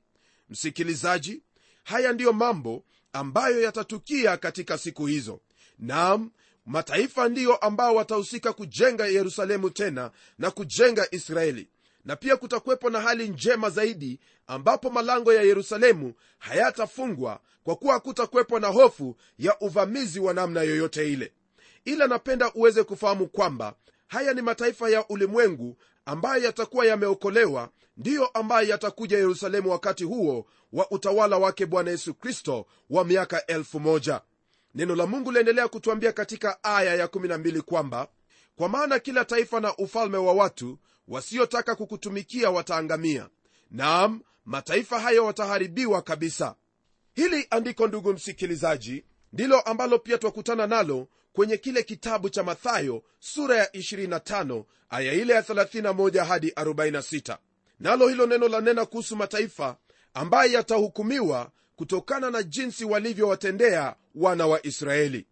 Msikilizaji 0.50 1.42
haya 1.85 2.12
ndiyo 2.12 2.32
mambo 2.32 2.85
ambayo 3.12 3.62
yatatukia 3.62 4.37
katika 4.37 4.78
siku 4.78 5.06
hizo. 5.06 5.40
Naam 5.78 6.30
mataifa 6.66 7.28
ndiyo 7.28 7.56
ambao 7.56 7.94
watahusika 7.94 8.52
kujenga 8.52 9.06
yerusalemu 9.06 9.70
tena 9.70 10.11
na 10.38 10.50
kujenga 10.50 11.06
israeli. 11.11 11.68
Na 12.04 12.16
pia 12.16 12.37
kutakuwepo 12.37 12.90
na 12.90 13.00
hali 13.00 13.28
njema 13.28 13.70
zaidi 13.70 14.20
ambapo 14.47 14.90
malango 14.90 15.32
ya 15.32 15.42
yerusalemu 15.42 16.14
hayatafungwa 16.38 17.40
kwa 17.64 17.76
kuwa 17.76 17.94
hakutakuwepo 17.94 18.59
na 18.61 18.68
hofu 18.68 19.16
ya 19.38 19.59
uvamizi 19.61 20.20
wa 20.20 20.35
namna 20.35 20.62
yoyote 20.62 21.12
ile. 21.12 21.32
Ila 21.85 22.06
napenda 22.06 22.52
uweze 22.52 22.82
kufahamu 22.82 23.26
kwamba 23.28 23.75
haya 24.11 24.35
ni 24.35 24.43
mataifa 24.43 24.90
ya 24.90 25.09
ulimwengu 25.09 25.76
ambayo 26.05 26.45
yatakuwa 26.45 26.87
yameokolewa 26.87 27.71
ndiyo 27.97 28.26
ambayo 28.26 28.69
yatakuja 28.69 29.19
yerusalemu 29.19 29.71
wakati 29.71 30.05
huo 30.05 30.47
wa 30.73 30.90
utawala 30.90 31.38
wake 31.38 31.67
bwana 31.67 31.90
yesu 31.90 32.14
kristo 32.14 32.67
wa 32.90 33.05
miaka 33.05 33.47
elfu 33.47 33.81
moja. 33.81 34.21
Neno 34.75 34.95
la 34.97 35.07
mungu 35.07 35.33
liendelea 35.33 35.69
kutuambia 35.69 36.12
katika 36.12 36.64
aya 36.64 37.07
ya12 37.07 37.61
kwamba 37.61 38.09
kwa 38.57 38.69
maana 38.69 38.99
kila 38.99 39.25
taifa 39.25 39.61
na 39.61 39.76
ufalme 39.76 40.17
wa 40.17 40.33
watu 40.33 40.79
wasiotaka 41.09 41.75
kukutumikia 41.75 42.50
wataangamia. 42.50 43.29
Naam 43.71 44.21
mataifa 44.45 45.00
hayo 45.00 45.25
wataharibiwa 45.26 46.02
kabisa. 46.02 46.55
Hili 47.14 47.47
andiko 47.50 47.87
ndugu 47.87 48.12
msikilizaji 48.12 49.05
ndilo 49.33 49.61
ambalo 49.61 49.99
pia 49.99 50.19
twakutana 50.19 50.67
nalo 50.67 51.09
kwenye 51.32 51.56
kile 51.56 51.82
kitabu 51.82 52.30
cha 52.30 52.42
mathayo 52.42 53.02
sura 53.18 53.56
ya 53.56 53.64
25 53.66 54.64
aya 54.90 55.12
ile 55.12 55.32
ya 55.34 55.40
31 55.40 56.25
hadi 56.25 56.49
46 56.50 57.37
nalo 57.80 58.08
hilo 58.08 58.26
neno 58.26 58.49
lanena 58.49 58.87
kuhusu 58.87 59.16
mataifa 59.16 59.76
ambaye 60.14 60.52
yatahukumiwa 60.52 61.50
kutokana 61.76 62.30
na 62.30 62.42
jinsi 62.42 62.84
walivyowatendea 62.84 63.94
wana 64.14 64.46
wa 64.46 64.66
israeli. 64.66 65.26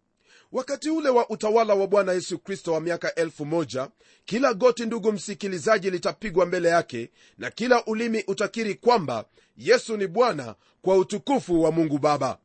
Wakati 0.51 0.89
ule 0.89 1.09
wa 1.09 1.29
utawala 1.29 1.73
wa 1.73 1.87
bwana 1.87 2.13
yesu 2.13 2.39
kristo 2.39 2.73
wa 2.73 2.81
miaka 2.81 3.15
elfu 3.15 3.45
moja 3.45 3.89
kila 4.25 4.53
goti 4.53 4.85
ndugu 4.85 5.11
msikilizaji 5.11 5.89
litapigwa 5.91 6.45
mbele 6.45 6.69
yake 6.69 7.11
na 7.37 7.51
kila 7.51 7.85
ulimi 7.85 8.23
utakiri 8.27 8.75
kwamba 8.75 9.25
yesu 9.57 9.97
ni 9.97 10.07
bwana 10.07 10.55
kwa 10.81 10.97
utukufu 10.97 11.63
wa 11.63 11.71
mungu 11.71 11.97
baba 11.99 12.37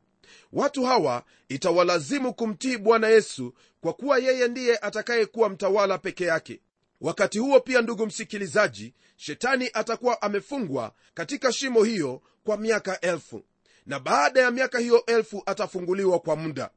watu 0.53 0.83
hawa 0.83 1.23
itawalazimu 1.49 2.33
kumtii 2.33 2.77
bwana 2.77 3.07
yesu 3.07 3.53
kwa 3.81 3.93
kuwa 3.93 4.17
yeye 4.19 4.47
ndiye 4.47 4.77
atakayekuwa 4.77 5.49
mtawala 5.49 5.97
peke 5.97 6.25
yake. 6.25 6.61
Wakati 7.01 7.39
huo 7.39 7.59
pia 7.59 7.81
ndugu 7.81 8.05
msikilizaji 8.05 8.93
shetani 9.15 9.69
atakuwa 9.73 10.21
amefungwa 10.21 10.93
katika 11.13 11.51
shimo 11.53 11.83
hiyo 11.83 12.21
kwa 12.43 12.57
miaka 12.57 13.01
elfu. 13.01 13.43
Na 13.85 13.99
baada 13.99 14.41
ya 14.41 14.51
miaka 14.51 14.79
hiyo 14.79 15.05
elfu 15.05 15.43
atafunguliwa 15.45 16.19
kwa 16.19 16.35
muda. 16.35 16.69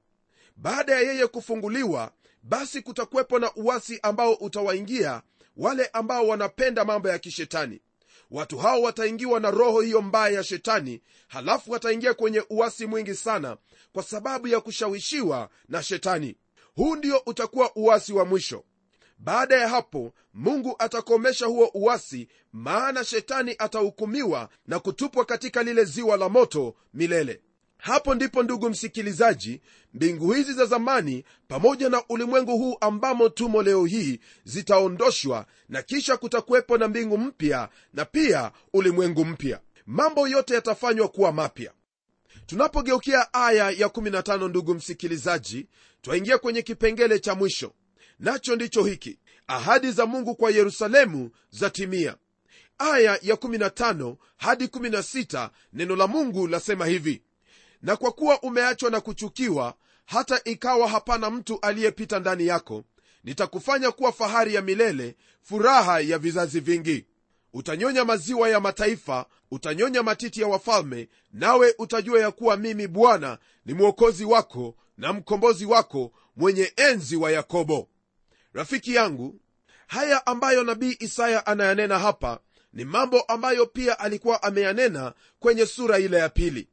Baada 0.57 0.93
ya 0.95 1.01
yeye 1.01 1.27
kufunguliwa 1.27 2.13
basi 2.43 2.83
kutakuwepo 2.83 3.39
na 3.39 3.55
uwasi 3.55 3.99
ambao 4.03 4.33
utawaingia 4.35 5.23
wale 5.57 5.87
ambao 5.87 6.29
wanapenda 6.29 6.85
mambo 6.85 7.09
ya 7.09 7.19
kishetani 7.19 7.81
watu 8.31 8.59
hao 8.59 8.83
wataingiwa 8.83 9.41
na 9.41 9.51
roho 9.51 9.81
hiyo 9.81 10.03
mbaya 10.03 10.35
ya 10.37 10.45
shetani 10.45 11.03
halafu 11.29 11.73
wataingia 11.73 12.15
kwenye 12.15 12.45
uwasi 12.51 12.87
mwingi 12.87 13.15
sana 13.15 13.57
kwa 13.93 14.03
sababu 14.03 14.49
ya 14.49 14.61
kushawishiwa 14.61 15.49
na 15.69 15.83
shetani. 15.83 16.37
Huu 16.75 16.97
ndio 16.97 17.23
utakuwa 17.27 17.77
uwasi 17.77 18.13
wa 18.13 18.25
mwisho. 18.25 18.65
Baada 19.19 19.57
ya 19.57 19.69
hapo 19.69 20.13
mungu 20.35 20.77
atakomesha 20.79 21.47
huo 21.47 21.71
uwasi 21.75 22.29
maana 22.53 23.05
shetani 23.05 23.55
atahukumiwa 23.59 24.49
na 24.67 24.79
kutupwa 24.79 25.25
katika 25.25 25.63
lile 25.63 25.85
ziwa 25.85 26.17
la 26.17 26.29
moto 26.29 26.75
milele 26.95 27.41
hapo 27.79 28.15
ndipo 28.15 28.43
ndugu 28.43 28.71
msikilizaji 28.71 29.61
mbingu 29.95 30.33
hizi 30.33 30.53
za 30.53 30.67
zamani 30.67 31.25
pamoja 31.49 31.89
na 31.89 32.03
ulimwengu 32.09 32.59
huu 32.59 32.77
ambamo 32.81 33.29
tumo 33.29 33.63
leo 33.63 33.85
hii 33.85 34.21
zitaondoshwa 34.45 35.47
na 35.69 35.83
kisha 35.83 36.17
kutakuwepo 36.17 36.79
na 36.79 36.89
mbingu 36.89 37.19
mpya 37.19 37.69
na 37.95 38.05
pia 38.05 38.53
ulimwengu 38.73 39.25
mpya. 39.25 39.61
Mambo 39.87 40.29
yote 40.29 40.55
yatafanywa 40.55 41.09
kuwa 41.09 41.33
mapya. 41.33 41.73
Tunapogeukia 42.47 43.33
aya 43.35 43.71
ya 43.71 43.87
15 43.89 44.49
ndugu 44.49 44.75
msikilizaji 44.75 45.67
twaingia 46.03 46.39
kwenye 46.39 46.63
kipengele 46.63 47.19
cha 47.19 47.35
mwisho. 47.35 47.73
Nacho 48.19 48.57
ndicho 48.57 48.85
hiki. 48.85 49.19
Ahadi 49.47 49.93
za 49.93 50.07
mungu 50.07 50.35
kwa 50.35 50.51
yerusalemu 50.51 51.31
zatimia. 51.51 52.17
Aya 52.79 53.19
ya 53.23 53.35
15 53.35 54.17
hadi 54.37 54.65
16 54.67 55.51
neno 55.73 55.97
la 55.97 56.07
mungu 56.07 56.47
lasema 56.47 56.87
hivi 56.87 57.23
na 57.83 57.97
kwa 57.97 58.13
kuwa 58.13 58.41
umeachwa 58.43 58.91
na 58.91 59.01
kuchukiwa 59.01 59.75
hata 60.07 60.41
ikawa 60.45 60.89
hapana 60.89 61.31
mtu 61.31 61.59
aliyepita 61.61 62.19
ndani 62.19 62.47
yako 62.47 62.85
nitakufanya 63.25 63.91
kuwa 63.91 64.13
fahari 64.13 64.55
ya 64.55 64.63
milele 64.63 65.17
furaha 65.43 66.01
ya 66.01 66.19
vizazi 66.19 66.61
vingi. 66.61 67.07
Utanyonya 67.53 68.05
maziwa 68.05 68.49
ya 68.49 68.61
mataifa 68.61 69.27
utanyonya 69.51 70.03
matiti 70.03 70.41
ya 70.41 70.47
wafalme 70.49 71.09
nawe 71.33 71.75
utajua 71.79 72.21
ya 72.21 72.31
kuwa 72.31 72.57
mimi 72.57 72.87
bwana 72.87 73.39
ni 73.67 73.75
mwokozi 73.75 74.25
wako 74.25 74.75
na 74.99 75.13
mkombozi 75.13 75.67
wako 75.67 76.13
mwenye 76.37 76.73
enzi 76.77 77.17
wa 77.17 77.31
yakobo. 77.33 77.89
Rafiki 78.53 78.95
yangu 78.95 79.41
haya 79.87 80.27
ambayo 80.27 80.65
nabii 80.65 80.97
isaya 81.01 81.47
anayanena 81.47 81.99
hapa 81.99 82.41
ni 82.73 82.85
mambo 82.85 83.21
ambayo 83.21 83.67
pia 83.67 83.99
alikuwa 83.99 84.43
ameyanena 84.43 85.13
kwenye 85.41 85.67
sura 85.67 85.99
ile 85.99 86.17
ya 86.17 86.29
pili 86.29 86.69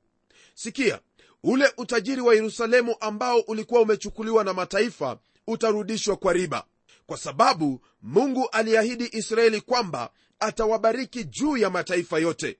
sikia 0.55 0.99
ule 1.43 1.73
utajiri 1.77 2.21
wa 2.21 2.35
yerusalemu 2.35 2.95
ambao 2.99 3.39
ulikuwa 3.39 3.81
umechukuliwa 3.81 4.43
na 4.43 4.53
mataifa 4.53 5.17
utarudishwa 5.47 6.15
kwa 6.15 6.33
riba. 6.33 6.65
Kwa 7.05 7.17
sababu 7.17 7.81
mungu 8.01 8.49
aliahidi 8.51 9.09
israeli 9.11 9.61
kwamba 9.61 10.09
atawabariki 10.39 11.23
juu 11.23 11.57
ya 11.57 11.69
mataifa 11.69 12.19
yote. 12.19 12.57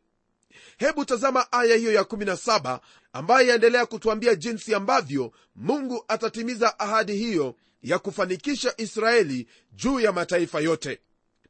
Hebu 0.78 1.06
tazama 1.06 1.52
aya 1.52 1.76
hiyo 1.76 1.94
ya 1.94 2.02
17 2.02 2.80
ambayo 3.14 3.48
yaendelea 3.48 3.86
kutuambia 3.86 4.36
jinsi 4.36 4.76
ambavyo 4.76 5.32
mungu 5.56 6.06
atatimiza 6.08 6.80
ahadi 6.80 7.14
hiyo 7.16 7.56
ya 7.84 8.00
kufanikisha 8.00 8.74
israeli 8.78 9.48
juu 9.72 10.00
ya 10.00 10.12
mataifa 10.12 10.60
yote. 10.60 11.00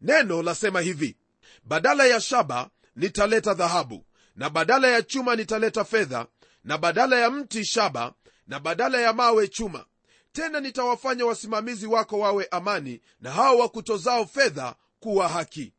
Neno 0.02 0.42
lasema 0.44 0.82
hivi 0.82 1.16
badala 1.64 2.06
ya 2.06 2.22
shaba 2.22 2.70
nitaleta 2.96 3.54
dhahabu 3.54 4.06
na 4.36 4.50
badala 4.50 4.88
ya 4.88 5.02
chuma 5.02 5.36
nitaleta 5.36 5.84
fedha 5.86 6.26
na 6.66 6.78
badala 6.78 7.20
ya 7.20 7.30
mti 7.30 7.66
shaba 7.66 8.14
na 8.48 8.60
badala 8.60 9.02
ya 9.02 9.14
mawe 9.14 9.48
chuma. 9.48 9.86
Tena 10.32 10.60
nitawafanya 10.60 11.26
wasimamizi 11.26 11.88
wako 11.88 12.20
wawe 12.20 12.48
amani 12.52 13.02
na 13.22 13.32
hao 13.32 13.58
wakutozao 13.58 14.26
fedha 14.26 14.76
kuwa 15.00 15.28
haki. 15.30 15.74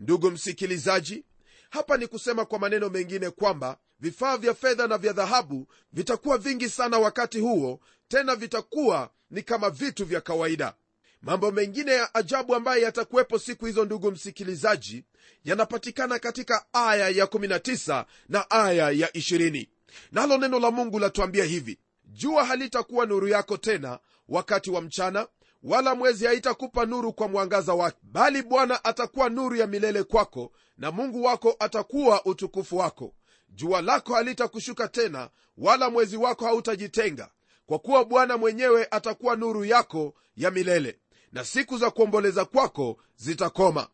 Ndugu 0.00 0.30
msikilizaji 0.30 1.24
hapa 1.70 1.96
ni 1.96 2.06
kusema 2.06 2.44
kwa 2.44 2.58
maneno 2.58 2.88
mengine 2.88 3.30
kwamba 3.30 3.78
vifaa 4.00 4.36
vya 4.36 4.54
fedha 4.54 4.86
na 4.86 4.98
vya 4.98 5.12
dhahabu 5.12 5.66
vitakuwa 5.92 6.38
vingi 6.38 6.68
sana 6.68 6.98
wakati 6.98 7.40
huo 7.40 7.80
tena 8.08 8.36
vitakuwa 8.36 9.10
ni 9.30 9.42
kama 9.42 9.70
vitu 9.70 10.04
vya 10.04 10.20
kawaida. 10.20 10.74
Mambo 11.22 11.50
mengine 11.50 11.92
ya 11.92 12.14
ajabu 12.14 12.54
ambayo 12.54 12.82
yatakuwepo 12.82 13.38
siku 13.38 13.66
hizo 13.66 13.84
ndugu 13.84 14.10
msikilizaji 14.10 15.04
yanapatikana 15.44 16.18
katika 16.18 16.64
aya 16.72 17.08
ya 17.08 17.24
19 17.24 18.04
na 18.28 18.50
aya 18.50 18.90
ya 18.90 19.08
20 19.08 19.66
nalo 20.12 20.38
neno 20.38 20.58
la 20.60 20.70
mungu 20.70 20.98
latuambia 20.98 21.44
hivi 21.44 21.78
jua 22.04 22.44
halitakuwa 22.44 23.06
nuru 23.06 23.28
yako 23.28 23.56
tena 23.56 23.98
wakati 24.28 24.70
wa 24.70 24.80
mchana 24.80 25.26
wala 25.62 25.94
mwezi 25.94 26.26
haitakupa 26.26 26.86
nuru 26.86 27.12
kwa 27.12 27.28
mwangaza 27.28 27.74
wake 27.74 27.96
bali 28.02 28.42
bwana 28.42 28.84
atakuwa 28.84 29.28
nuru 29.28 29.56
ya 29.56 29.66
milele 29.66 30.02
kwako 30.02 30.52
na 30.78 30.90
mungu 30.90 31.22
wako 31.24 31.56
atakuwa 31.58 32.24
utukufu 32.24 32.76
wako. 32.76 33.14
Jua 33.48 33.82
lako 33.82 34.14
halitakushuka 34.14 34.88
tena 34.88 35.30
wala 35.58 35.90
mwezi 35.90 36.16
wako 36.16 36.44
hautajitenga 36.44 37.28
kwa 37.66 37.78
kuwa 37.78 38.04
bwana 38.04 38.36
mwenyewe 38.36 38.86
atakuwa 38.90 39.36
nuru 39.36 39.64
yako 39.64 40.14
ya 40.36 40.50
milele 40.50 40.98
na 41.32 41.44
siku 41.44 41.78
za 41.78 41.90
kuomboleza 41.90 42.44
kwako 42.44 42.96
zitakoma. 43.16 43.88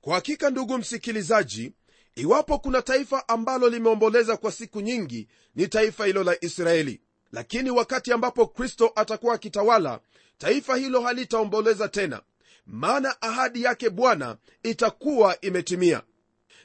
Kwa 0.00 0.14
hakika 0.14 0.50
ndugu 0.50 0.78
msikilizaji 0.78 1.72
iwapo 2.14 2.58
kuna 2.58 2.82
taifa 2.82 3.28
ambalo 3.28 3.68
limeomboleza 3.68 4.36
kwa 4.36 4.52
siku 4.52 4.80
nyingi 4.80 5.28
ni 5.54 5.68
taifa 5.68 6.06
hilo 6.06 6.24
la 6.24 6.44
israeli. 6.44 7.00
Lakini 7.32 7.70
wakati 7.70 8.12
ambapo 8.12 8.46
kristo 8.46 8.92
atakuwa 8.96 9.34
akitawala 9.34 10.00
taifa 10.38 10.76
hilo 10.76 11.00
halitaomboleza 11.00 11.88
tena. 11.88 12.22
Maana 12.66 13.22
ahadi 13.22 13.62
yake 13.62 13.90
bwana 13.90 14.36
itakuwa 14.62 15.40
imetimia. 15.40 16.02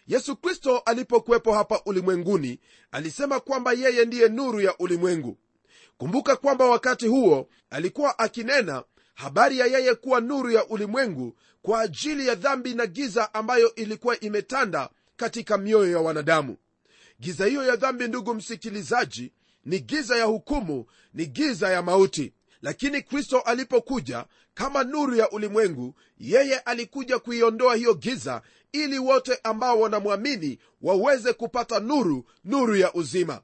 Yesu 0.08 0.36
kristo 0.36 0.78
alipokuwepo 0.78 1.54
hapa 1.54 1.82
ulimwenguni 1.86 2.60
alisema 2.92 3.40
kwamba 3.40 3.74
yeye 3.74 4.06
ndiye 4.06 4.30
nuru 4.30 4.62
ya 4.62 4.78
ulimwengu. 4.78 5.38
Kumbuka 5.98 6.36
kwamba 6.36 6.66
wakati 6.66 7.08
huo 7.08 7.50
alikuwa 7.70 8.20
akinena 8.20 8.84
habari 9.14 9.60
ya 9.60 9.66
yeye 9.66 9.96
kuwa 9.96 10.22
nuru 10.22 10.52
ya 10.52 10.68
ulimwengu 10.68 11.38
kwa 11.62 11.82
ajili 11.82 12.28
ya 12.28 12.36
dhambi 12.36 12.74
na 12.74 12.86
giza 12.88 13.34
ambayo 13.34 13.76
ilikuwa 13.76 14.20
imetanda 14.20 14.90
katika 15.18 15.58
mioyo 15.58 15.92
ya 15.92 16.00
wanadamu. 16.00 16.58
Giza 17.20 17.46
hiyo 17.46 17.64
ya 17.64 17.76
dhambi 17.76 18.08
ndugu 18.08 18.34
msikilizaji 18.34 19.32
ni 19.66 19.80
giza 19.80 20.18
ya 20.18 20.26
hukumu 20.26 20.86
ni 21.14 21.26
giza 21.26 21.70
ya 21.70 21.82
mauti. 21.82 22.34
Lakini 22.62 23.02
kristo 23.02 23.40
alipokuja 23.40 24.26
kama 24.54 24.84
nuru 24.84 25.16
ya 25.16 25.30
ulimwengu 25.30 25.96
yeye 26.18 26.60
alikuja 26.60 27.20
kuiondoa 27.20 27.76
hiyo 27.76 27.94
giza 27.94 28.42
ili 28.72 29.00
wote 29.00 29.40
ambao 29.44 29.80
wanamwamini 29.80 30.60
waweze 30.82 31.34
kupata 31.34 31.80
nuru 31.80 32.26
nuru 32.44 32.76
ya 32.76 32.94
uzima. 32.94 33.42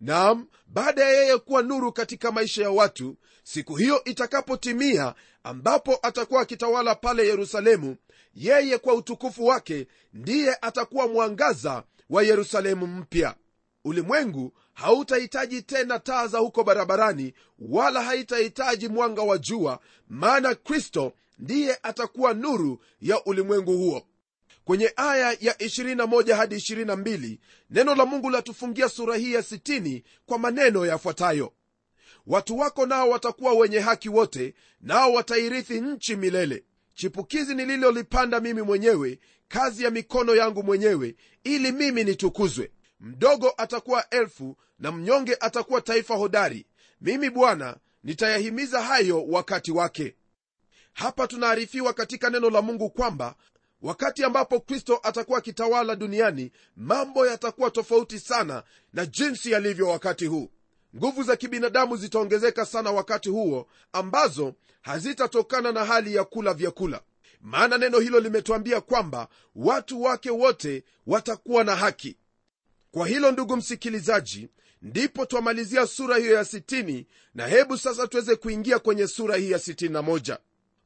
Nam 0.00 0.46
baada 0.66 1.04
ya 1.04 1.10
yeye 1.10 1.38
kuwa 1.38 1.62
nuru 1.62 1.92
katika 1.92 2.32
maisha 2.32 2.62
ya 2.62 2.70
watu 2.70 3.16
siku 3.44 3.76
hiyo 3.76 4.04
itakapotimia 4.04 5.14
ambapo 5.44 5.98
atakuwa 6.02 6.42
akitawala 6.42 6.94
pale 6.94 7.26
yerusalemu 7.26 7.96
yeye 8.34 8.78
kwa 8.78 8.94
utukufu 8.94 9.46
wake 9.46 9.86
ndiye 10.12 10.56
atakuwa 10.62 11.08
mwangaza 11.08 11.84
wa 12.10 12.22
yerusalemu 12.22 12.86
mpya. 12.86 13.34
Ulimwengu 13.84 14.52
hautahitaji 14.74 15.62
tena 15.62 15.98
taa 15.98 16.26
za 16.26 16.38
huko 16.38 16.64
barabarani 16.64 17.34
wala 17.58 18.02
haitahitaji 18.02 18.88
mwanga 18.88 19.22
wa 19.22 19.38
jua 19.38 19.80
maana 20.08 20.54
kristo 20.54 21.12
ndiye 21.38 21.78
atakuwa 21.82 22.34
nuru 22.34 22.82
ya 23.00 23.24
ulimwengu 23.24 23.76
huo. 23.76 24.02
Kwenye 24.64 24.92
aya 24.96 25.36
ya 25.40 25.52
21 25.52 26.34
hadi 26.34 26.56
22 26.56 27.38
neno 27.70 27.94
la 27.94 28.06
mungu 28.06 28.30
latufungia 28.30 28.88
sura 28.88 29.16
hii 29.16 29.32
ya 29.32 29.40
60 29.40 30.02
kwa 30.26 30.38
maneno 30.38 30.86
yafuatayo. 30.86 31.52
Watu 32.26 32.58
wako 32.58 32.86
nao 32.86 33.08
watakuwa 33.10 33.52
wenye 33.52 33.78
haki 33.78 34.08
wote 34.08 34.54
nao 34.80 35.12
watairithi 35.12 35.80
nchi 35.80 36.16
milele 36.16 36.64
chipukizi 36.94 37.54
nililolipanda 37.54 38.40
mimi 38.40 38.62
mwenyewe 38.62 39.18
kazi 39.48 39.84
ya 39.84 39.90
mikono 39.90 40.34
yangu 40.34 40.62
mwenyewe 40.62 41.16
ili 41.44 41.72
mimi 41.72 42.04
nitukuzwe. 42.04 42.70
Mdogo 43.00 43.52
atakuwa 43.56 44.10
elfu 44.10 44.56
na 44.78 44.92
mnyonge 44.92 45.36
atakuwa 45.40 45.80
taifa 45.80 46.14
hodari. 46.16 46.66
Mimi 47.00 47.30
bwana 47.30 47.76
nitayahimiza 48.04 48.82
hayo 48.82 49.24
wakati 49.26 49.72
wake. 49.72 50.16
Hapa 50.92 51.26
tunaarifiwa 51.26 51.92
katika 51.92 52.30
neno 52.30 52.50
la 52.50 52.62
mungu 52.62 52.90
kwamba 52.90 53.34
wakati 53.82 54.24
ambapo 54.24 54.60
kristo 54.60 55.00
atakuwa 55.02 55.38
akitawala 55.38 55.96
duniani 55.96 56.52
mambo 56.76 57.26
yatakuwa 57.26 57.70
tofauti 57.70 58.18
sana 58.18 58.62
na 58.92 59.06
jinsi 59.06 59.50
yalivyo 59.50 59.88
wakati 59.88 60.26
huu 60.26 60.50
nguvu 60.96 61.22
za 61.22 61.36
kibinadamu 61.36 61.96
zitaongezeka 61.96 62.66
sana 62.66 62.90
wakati 62.90 63.28
huo 63.28 63.66
ambazo 63.92 64.54
hazitatokana 64.82 65.72
na 65.72 65.84
hali 65.84 66.14
ya 66.14 66.24
kula 66.24 66.54
vyakula. 66.54 67.00
Maana 67.40 67.78
neno 67.78 67.98
hilo 68.00 68.20
limetwambia 68.20 68.80
kwamba 68.80 69.28
watu 69.56 70.02
wake 70.02 70.30
wote 70.30 70.84
watakuwa 71.06 71.64
na 71.64 71.76
haki. 71.76 72.16
Kwa 72.90 73.08
hilo 73.08 73.32
ndugu 73.32 73.56
msikilizaji 73.56 74.48
ndipo 74.82 75.26
twamalizia 75.26 75.86
sura 75.86 76.16
hiyo 76.16 76.34
ya 76.34 76.42
60 76.42 77.04
na 77.34 77.46
hebu 77.46 77.78
sasa 77.78 78.06
tuweze 78.06 78.36
kuingia 78.36 78.78
kwenye 78.78 79.06
sura 79.06 79.36
hii 79.36 79.50
ya 79.50 79.58
61 79.58 80.38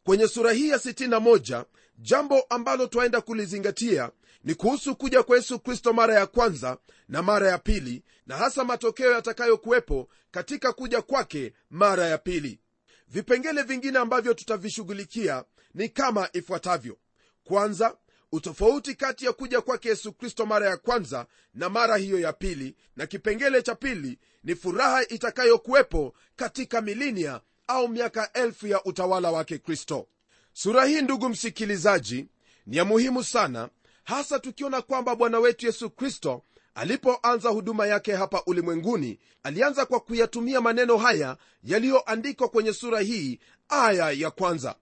kwenye 0.04 0.28
sura 0.28 0.52
hii 0.52 0.68
ya 0.68 0.76
61 0.76 1.64
jambo 1.98 2.40
ambalo 2.40 2.86
twaenda 2.86 3.20
kulizingatia 3.20 4.10
ni 4.44 4.54
kuhusu 4.54 4.96
kuja 4.96 5.22
kwa 5.22 5.36
yesu 5.36 5.58
kristo 5.60 5.92
mara 5.92 6.14
ya 6.14 6.26
kwanza 6.26 6.78
na 7.08 7.22
mara 7.22 7.48
ya 7.50 7.58
pili 7.58 8.02
na 8.26 8.36
hasa 8.36 8.64
matokeo 8.64 9.12
yatakayokuwepo 9.12 10.08
katika 10.30 10.72
kuja 10.72 11.02
kwake 11.02 11.52
mara 11.70 12.06
ya 12.06 12.18
pili. 12.18 12.60
Vipengele 13.08 13.62
vingine 13.62 13.98
ambavyo 13.98 14.34
tutavishughulikia 14.34 15.44
ni 15.74 15.88
kama 15.88 16.28
ifuatavyo. 16.32 16.96
Kwanza 17.44 17.96
utofauti 18.32 18.94
kati 18.94 19.24
ya 19.24 19.32
kuja 19.32 19.60
kwake 19.60 19.88
yesu 19.88 20.12
kristo 20.12 20.46
mara 20.46 20.68
ya 20.70 20.76
kwanza 20.76 21.26
na 21.54 21.68
mara 21.68 21.96
hiyo 21.96 22.20
ya 22.20 22.32
pili 22.32 22.76
na 22.96 23.06
kipengele 23.06 23.62
cha 23.62 23.74
pili 23.74 24.18
ni 24.44 24.54
furaha 24.54 25.02
itakayokuwepo 25.08 26.14
katika 26.36 26.80
milinia 26.80 27.40
au 27.66 27.88
miaka 27.88 28.32
elfu 28.32 28.66
ya 28.66 28.84
utawala 28.84 29.30
wake 29.30 29.58
kristo. 29.58 30.06
Sura 30.52 30.84
hii 30.84 31.02
ndugu 31.02 31.28
msikilizaji 31.28 32.26
ni 32.66 32.76
ya 32.76 32.84
muhimu 32.84 33.24
sana 33.24 33.68
hasa 34.04 34.38
tukiona 34.38 34.82
kwamba 34.82 35.16
bwana 35.16 35.38
wetu 35.38 35.66
yesu 35.66 35.90
kristo 35.90 36.42
alipoanza 36.74 37.48
huduma 37.48 37.86
yake 37.86 38.12
hapa 38.12 38.42
ulimwenguni 38.46 39.18
alianza 39.42 39.86
kwa 39.86 40.00
kuyatumia 40.00 40.60
maneno 40.60 40.96
haya 40.96 41.36
yaliyoandikwa 41.62 42.48
kwenye 42.48 42.72
sura 42.72 43.00
hii 43.00 43.38
aya 43.68 44.10
ya 44.10 44.30
kwanza. 44.30 44.74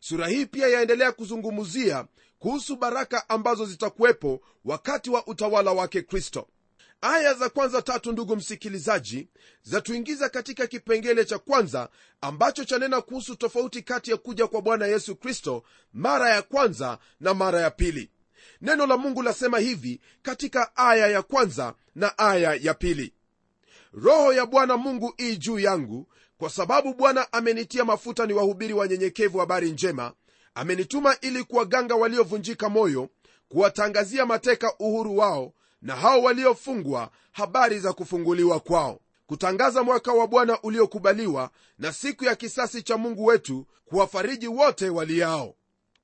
Sura 0.00 0.28
hii 0.28 0.46
pia 0.46 0.68
yaendelea 0.68 1.12
kuzungumzia 1.12 2.06
kuhusu 2.38 2.76
baraka 2.76 3.28
ambazo 3.28 3.66
zitakuwepo 3.66 4.40
wakati 4.64 5.10
wa 5.10 5.26
utawala 5.26 5.72
wake 5.72 6.02
kristo. 6.02 6.48
Aya 7.00 7.34
za 7.34 7.48
kwanza 7.48 7.82
tatu 7.82 8.12
ndugu 8.12 8.36
msikilizaji 8.36 9.28
zatuingiza 9.62 10.28
katika 10.28 10.66
kipengele 10.66 11.24
cha 11.24 11.38
kwanza 11.38 11.88
ambacho 12.20 12.64
chanena 12.64 13.00
kuhusu 13.00 13.36
tofauti 13.36 13.82
kati 13.82 14.10
ya 14.10 14.16
kuja 14.16 14.46
kwa 14.46 14.62
bwana 14.62 14.86
yesu 14.86 15.16
kristo 15.16 15.62
mara 15.92 16.30
ya 16.30 16.42
kwanza 16.42 16.98
na 17.20 17.34
mara 17.34 17.60
ya 17.60 17.70
pili 17.70 18.10
neno 18.60 18.86
la 18.86 18.96
mungu 18.96 19.22
lasema 19.22 19.58
hivi 19.58 20.00
katika 20.22 20.76
aya 20.76 21.06
ya 21.06 21.22
kwanza 21.22 21.74
na 21.94 22.18
aya 22.18 22.54
ya 22.54 22.74
pili. 22.74 23.14
Roho 23.92 24.32
ya 24.32 24.46
bwana 24.46 24.76
mungu 24.76 25.14
ii 25.20 25.36
juu 25.36 25.58
yangu 25.58 26.06
kwa 26.38 26.50
sababu 26.50 26.94
bwana 26.94 27.32
amenitia 27.32 27.84
mafuta 27.84 28.26
ni 28.26 28.32
wahubiri 28.32 28.74
wanyenyekevu 28.74 29.38
habari 29.38 29.70
njema 29.70 30.12
amenituma 30.54 31.16
ili 31.20 31.44
kuwaganga 31.44 31.94
waliovunjika 31.94 32.68
moyo 32.68 33.08
kuwatangazia 33.48 34.26
mateka 34.26 34.74
uhuru 34.78 35.16
wao 35.18 35.52
na 35.82 35.96
hao 35.96 36.22
waliofungwa 36.22 37.10
habari 37.32 37.78
za 37.80 37.92
kufunguliwa 37.92 38.60
kwao. 38.60 39.00
Kutangaza 39.26 39.82
mwaka 39.82 40.12
wa 40.12 40.26
bwana 40.26 40.62
uliokubaliwa 40.62 41.50
na 41.78 41.92
siku 41.92 42.24
ya 42.24 42.34
kisasi 42.36 42.82
cha 42.82 42.96
mungu 42.96 43.24
wetu 43.24 43.66
kuwafariji 43.84 44.48
wote 44.48 44.88
waliao 44.88 45.54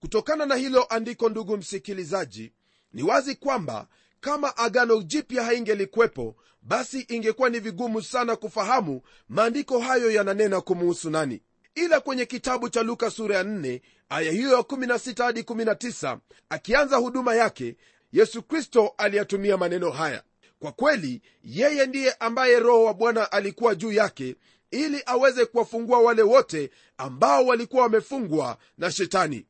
kutokana 0.01 0.47
na 0.47 0.55
hilo 0.55 0.85
andiko 0.89 1.29
ndugu 1.29 1.57
msikilizaji 1.57 2.53
ni 2.93 3.03
wazi 3.03 3.35
kwamba 3.35 3.87
kama 4.21 4.57
agano 4.57 5.03
jipya 5.03 5.45
haingelikwepo 5.45 6.37
basi 6.63 7.01
ingekuwa 7.09 7.51
ni 7.51 7.61
vigumu 7.61 8.03
sana 8.03 8.37
kufahamu 8.37 9.03
maandiko 9.29 9.79
hayo 9.79 10.11
yananena 10.11 10.61
kumuhusu 10.61 11.11
nani. 11.11 11.43
Ila 11.75 12.01
kwenye 12.01 12.27
kitabu 12.27 12.69
cha 12.69 12.83
luka 12.83 13.11
sura 13.11 13.37
ya 13.37 13.43
4 13.43 13.81
aya 14.09 14.33
hiyo 14.33 14.51
ya 14.53 14.59
16 14.61 15.25
hadi 15.25 15.41
19 15.43 16.19
akianza 16.49 16.97
huduma 16.97 17.35
yake 17.35 17.77
yesu 18.13 18.43
kristo 18.43 18.95
aliyatumia 18.99 19.57
maneno 19.57 19.91
haya. 19.91 20.23
Kwa 20.59 20.73
kweli 20.73 21.23
yeye 21.45 21.87
ndiye 21.87 22.13
ambaye 22.13 22.61
roho 22.61 22.85
wa 22.85 22.95
bwana 22.95 23.33
alikuwa 23.33 23.75
juu 23.75 23.93
yake 23.93 24.37
ili 24.71 25.03
aweze 25.07 25.45
kuwafungua 25.47 25.99
wale 26.01 26.23
wote 26.23 26.71
ambao 26.99 27.47
walikuwa 27.47 27.83
wamefungwa 27.83 28.59
na 28.79 28.91
shetani 28.91 29.47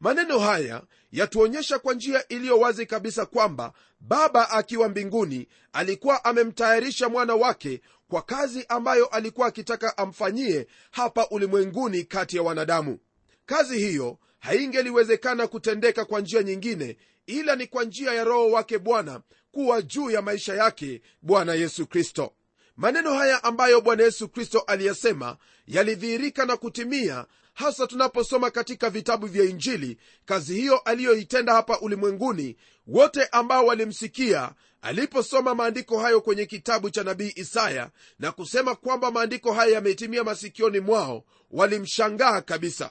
maneno 0.00 0.38
haya 0.38 0.82
yatuonyesha 1.12 1.78
kwa 1.78 1.94
njia 1.94 2.28
iliyo 2.28 2.58
wazi 2.58 2.86
kabisa 2.86 3.26
kwamba 3.26 3.72
baba 4.00 4.50
akiwa 4.50 4.88
mbinguni 4.88 5.48
alikuwa 5.72 6.24
amemtayarisha 6.24 7.08
mwana 7.08 7.34
wake 7.34 7.80
kwa 8.08 8.22
kazi 8.22 8.64
ambayo 8.68 9.06
alikuwa 9.06 9.46
akitaka 9.46 9.98
amfanyie 9.98 10.66
hapa 10.90 11.28
ulimwenguni 11.28 12.04
kati 12.04 12.36
ya 12.36 12.42
wanadamu. 12.42 12.98
Kazi 13.46 13.78
hiyo 13.78 14.18
haingeliwezekana 14.38 15.46
kutendeka 15.46 16.04
kwa 16.04 16.20
njia 16.20 16.42
nyingine 16.42 16.96
ila 17.26 17.56
ni 17.56 17.66
kwa 17.66 17.84
njia 17.84 18.14
ya 18.14 18.24
roho 18.24 18.50
wake 18.50 18.78
bwana 18.78 19.20
kuwa 19.52 19.82
juu 19.82 20.10
ya 20.10 20.22
maisha 20.22 20.54
yake 20.54 21.02
bwana 21.22 21.54
yesu 21.54 21.86
kristo. 21.86 22.32
Maneno 22.76 23.14
haya 23.14 23.44
ambayo 23.44 23.80
bwana 23.80 24.02
yesu 24.02 24.28
kristo 24.28 24.60
aliyasema 24.60 25.36
yalidhihirika 25.66 26.44
na 26.46 26.56
kutimia 26.56 27.26
hasa 27.54 27.86
tunaposoma 27.86 28.50
katika 28.50 28.90
vitabu 28.90 29.26
vya 29.26 29.44
injili 29.44 29.98
kazi 30.24 30.54
hiyo 30.54 30.78
aliyoitenda 30.78 31.52
hapa 31.52 31.78
ulimwenguni 31.80 32.56
wote 32.86 33.26
ambao 33.26 33.66
walimsikia 33.66 34.52
aliposoma 34.82 35.54
maandiko 35.54 35.98
hayo 35.98 36.20
kwenye 36.20 36.46
kitabu 36.46 36.90
cha 36.90 37.02
nabii 37.02 37.32
isaya 37.36 37.90
na 38.18 38.32
kusema 38.32 38.74
kwamba 38.74 39.10
maandiko 39.10 39.52
hayo 39.52 39.72
yametimia 39.72 40.24
masikioni 40.24 40.80
mwao 40.80 41.24
walimshangaa 41.50 42.40
kabisa. 42.40 42.90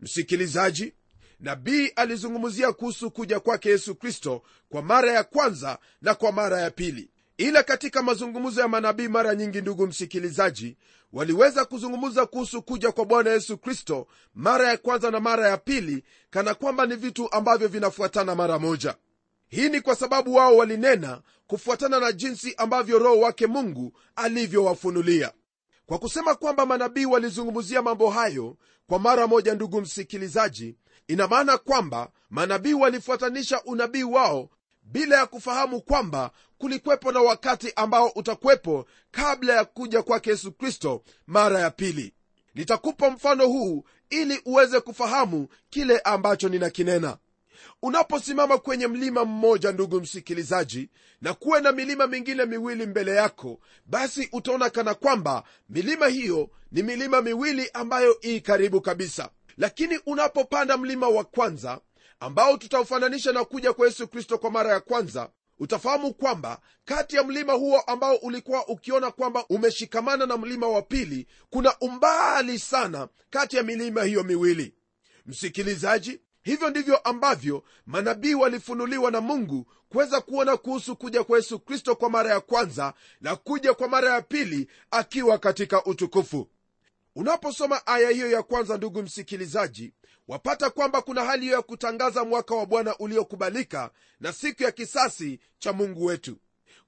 Msikilizaji 0.00 0.92
nabii 1.40 1.86
alizungumzia 1.96 2.72
kuhusu 2.72 3.10
kuja 3.10 3.40
kwake 3.40 3.68
yesu 3.70 3.94
kristo 3.94 4.42
kwa 4.68 4.82
mara 4.82 5.12
ya 5.12 5.24
kwanza 5.24 5.78
na 6.02 6.14
kwa 6.14 6.32
mara 6.32 6.60
ya 6.60 6.70
pili 6.70 7.10
ila 7.38 7.62
katika 7.62 8.02
mazungumzo 8.02 8.60
ya 8.60 8.68
manabii 8.68 9.08
mara 9.08 9.34
nyingi 9.34 9.60
ndugu 9.60 9.86
msikilizaji 9.86 10.76
waliweza 11.12 11.64
kuzungumza 11.64 12.26
kuhusu 12.26 12.62
kuja 12.62 12.92
kwa 12.92 13.04
bwana 13.04 13.30
yesu 13.30 13.58
kristo 13.58 14.06
mara 14.34 14.68
ya 14.68 14.76
kwanza 14.76 15.10
na 15.10 15.20
mara 15.20 15.48
ya 15.48 15.56
pili 15.56 16.04
kana 16.30 16.54
kwamba 16.54 16.86
ni 16.86 16.96
vitu 16.96 17.32
ambavyo 17.32 17.68
vinafuatana 17.68 18.34
mara 18.34 18.58
moja. 18.58 18.94
Hii 19.48 19.68
ni 19.68 19.80
kwa 19.80 19.94
sababu 19.96 20.34
wao 20.34 20.56
walinena 20.56 21.22
kufuatana 21.46 22.00
na 22.00 22.12
jinsi 22.12 22.54
ambavyo 22.56 22.98
roho 22.98 23.20
wake 23.20 23.46
mungu 23.46 23.92
alivyowafunulia. 24.16 25.32
Kwa 25.86 25.98
kusema 25.98 26.34
kwamba 26.34 26.66
manabii 26.66 27.04
walizungumzia 27.04 27.82
mambo 27.82 28.10
hayo 28.10 28.56
kwa 28.86 28.98
mara 28.98 29.26
moja 29.26 29.54
ndugu 29.54 29.80
msikilizaji 29.80 30.76
ina 31.08 31.28
maana 31.28 31.58
kwamba 31.58 32.10
manabii 32.30 32.72
walifuatanisha 32.72 33.62
unabii 33.64 34.02
wao 34.02 34.50
bila 34.92 35.16
ya 35.16 35.26
kufahamu 35.26 35.80
kwamba 35.80 36.30
kulikwepo 36.58 37.12
na 37.12 37.20
wakati 37.20 37.72
ambao 37.76 38.08
utakwepo 38.08 38.86
kabla 39.10 39.54
ya 39.54 39.64
kuja 39.64 40.02
kwake 40.02 40.30
yesu 40.30 40.52
kristo 40.52 41.02
mara 41.26 41.60
ya 41.60 41.70
pili. 41.70 42.14
Nitakupa 42.54 43.10
mfano 43.10 43.46
huu 43.46 43.84
ili 44.10 44.40
uweze 44.44 44.80
kufahamu 44.80 45.48
kile 45.70 45.98
ambacho 45.98 46.48
ninakinena. 46.48 47.18
Unaposimama 47.82 48.58
kwenye 48.58 48.86
mlima 48.86 49.24
mmoja 49.24 49.72
ndugu 49.72 50.00
msikilizaji 50.00 50.90
na 51.20 51.34
kuwe 51.34 51.60
na 51.60 51.72
milima 51.72 52.06
mingine 52.06 52.44
miwili 52.44 52.86
mbele 52.86 53.14
yako 53.14 53.60
basi 53.86 54.28
utaona 54.32 54.70
kana 54.70 54.94
kwamba 54.94 55.44
milima 55.68 56.06
hiyo 56.08 56.50
ni 56.72 56.82
milima 56.82 57.22
miwili 57.22 57.70
ambayo 57.74 58.18
ii 58.24 58.40
karibu 58.40 58.80
kabisa. 58.80 59.30
Lakini 59.56 60.00
unapopanda 60.06 60.76
mlima 60.76 61.08
wa 61.08 61.24
kwanza 61.24 61.80
ambao 62.20 62.56
tutaufananisha 62.56 63.32
na 63.32 63.44
kuja 63.44 63.72
kwa 63.72 63.86
yesu 63.86 64.08
kristo 64.08 64.38
kwa 64.38 64.50
mara 64.50 64.72
ya 64.72 64.80
kwanza 64.80 65.30
utafahamu 65.58 66.14
kwamba 66.14 66.60
kati 66.84 67.16
ya 67.16 67.22
mlima 67.24 67.52
huo 67.52 67.80
ambao 67.80 68.16
ulikuwa 68.16 68.68
ukiona 68.68 69.10
kwamba 69.10 69.44
umeshikamana 69.48 70.26
na 70.26 70.36
mlima 70.36 70.68
wa 70.68 70.82
pili 70.82 71.26
kuna 71.50 71.78
umbali 71.80 72.58
sana 72.58 73.08
kati 73.30 73.56
ya 73.56 73.62
milima 73.62 74.02
hiyo 74.04 74.24
miwili. 74.24 74.74
Msikilizaji 75.26 76.20
hivyo 76.42 76.70
ndivyo 76.70 76.96
ambavyo 76.96 77.62
manabii 77.86 78.34
walifunuliwa 78.34 79.10
na 79.10 79.20
mungu 79.20 79.66
kuweza 79.88 80.20
kuona 80.20 80.56
kuhusu 80.56 80.96
kuja 80.96 81.24
kwa 81.24 81.36
yesu 81.38 81.58
kristo 81.58 81.96
kwa 81.96 82.10
mara 82.10 82.30
ya 82.30 82.40
kwanza 82.40 82.94
na 83.20 83.36
kuja 83.36 83.74
kwa 83.74 83.88
mara 83.88 84.14
ya 84.14 84.22
pili 84.22 84.68
akiwa 84.90 85.38
katika 85.38 85.84
utukufu. 85.84 86.48
Unaposoma 87.14 87.86
aya 87.86 88.10
hiyo 88.10 88.30
ya 88.30 88.42
kwanza 88.42 88.76
ndugu 88.76 89.02
msikilizaji 89.02 89.92
wapata 90.28 90.70
kwamba 90.70 91.02
kuna 91.02 91.24
hali 91.24 91.42
hiyo 91.42 91.56
ya 91.56 91.62
kutangaza 91.62 92.24
mwaka 92.24 92.54
wa 92.54 92.66
bwana 92.66 92.96
uliokubalika 92.98 93.90
na 94.20 94.32
siku 94.32 94.62
ya 94.62 94.72
kisasi 94.72 95.40
cha 95.58 95.72
mungu 95.72 96.04
wetu. 96.04 96.36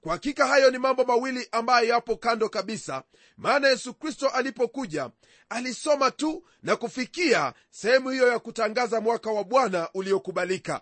Kwa 0.01 0.11
hakika 0.11 0.47
hayo 0.47 0.71
ni 0.71 0.77
mambo 0.77 1.03
mawili 1.03 1.47
ambayo 1.51 1.87
yapo 1.87 2.17
kando 2.17 2.49
kabisa 2.49 3.03
maana 3.37 3.67
yesu 3.69 3.93
kristo 3.93 4.29
alipokuja 4.29 5.09
alisoma 5.49 6.11
tu 6.11 6.43
na 6.63 6.75
kufikia 6.75 7.53
sehemu 7.69 8.09
hiyo 8.09 8.27
ya 8.27 8.39
kutangaza 8.39 9.01
mwaka 9.01 9.31
wa 9.31 9.43
bwana 9.43 9.89
uliokubalika. 9.93 10.81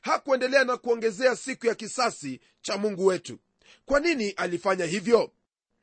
Hakuendelea 0.00 0.64
na 0.64 0.76
kuongezea 0.76 1.36
siku 1.36 1.66
ya 1.66 1.74
kisasi 1.74 2.40
cha 2.62 2.76
mungu 2.78 3.06
wetu. 3.06 3.38
Kwa 3.86 4.00
nini 4.00 4.30
alifanya 4.30 4.84
hivyo 4.84 5.30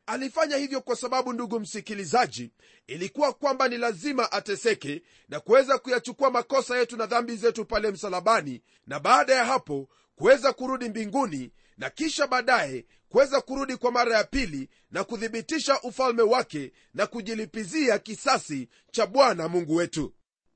alifanya 0.08 0.58
hivyo 0.58 0.82
kwa 0.82 0.96
sababu 0.96 1.34
ndugu 1.34 1.60
msikilizaji 1.60 2.52
ilikuwa 2.88 3.34
kwamba 3.34 3.68
ni 3.68 3.78
lazima 3.78 4.32
ateseke 4.32 5.02
na 5.30 5.40
kuweza 5.40 5.78
kuyachukua 5.78 6.32
makosa 6.32 6.78
yetu 6.78 6.98
na 6.98 7.06
dhambi 7.06 7.36
zetu 7.36 7.66
pale 7.66 7.92
msalabani 7.92 8.62
na 8.88 9.00
baada 9.00 9.34
ya 9.36 9.46
hapo 9.46 9.90
kuweza 10.16 10.54
kurudi 10.54 10.90
mbinguni 10.90 11.52
na 11.78 11.90
kisha 11.90 12.28
baadaye 12.28 12.86
kuweza 13.10 13.42
kurudi 13.42 13.78
kwa 13.78 13.92
mara 13.92 14.18
ya 14.18 14.24
pili 14.24 14.70
na 14.92 15.04
kuthibitisha 15.04 15.82
ufalme 15.82 16.22
wake 16.22 16.72
na 16.94 17.08
kujilipizia 17.08 18.00
kisasi 18.00 18.70
cha 18.92 19.06
bwana 19.08 19.48
mungu 19.48 19.76
wetu. 19.76 20.14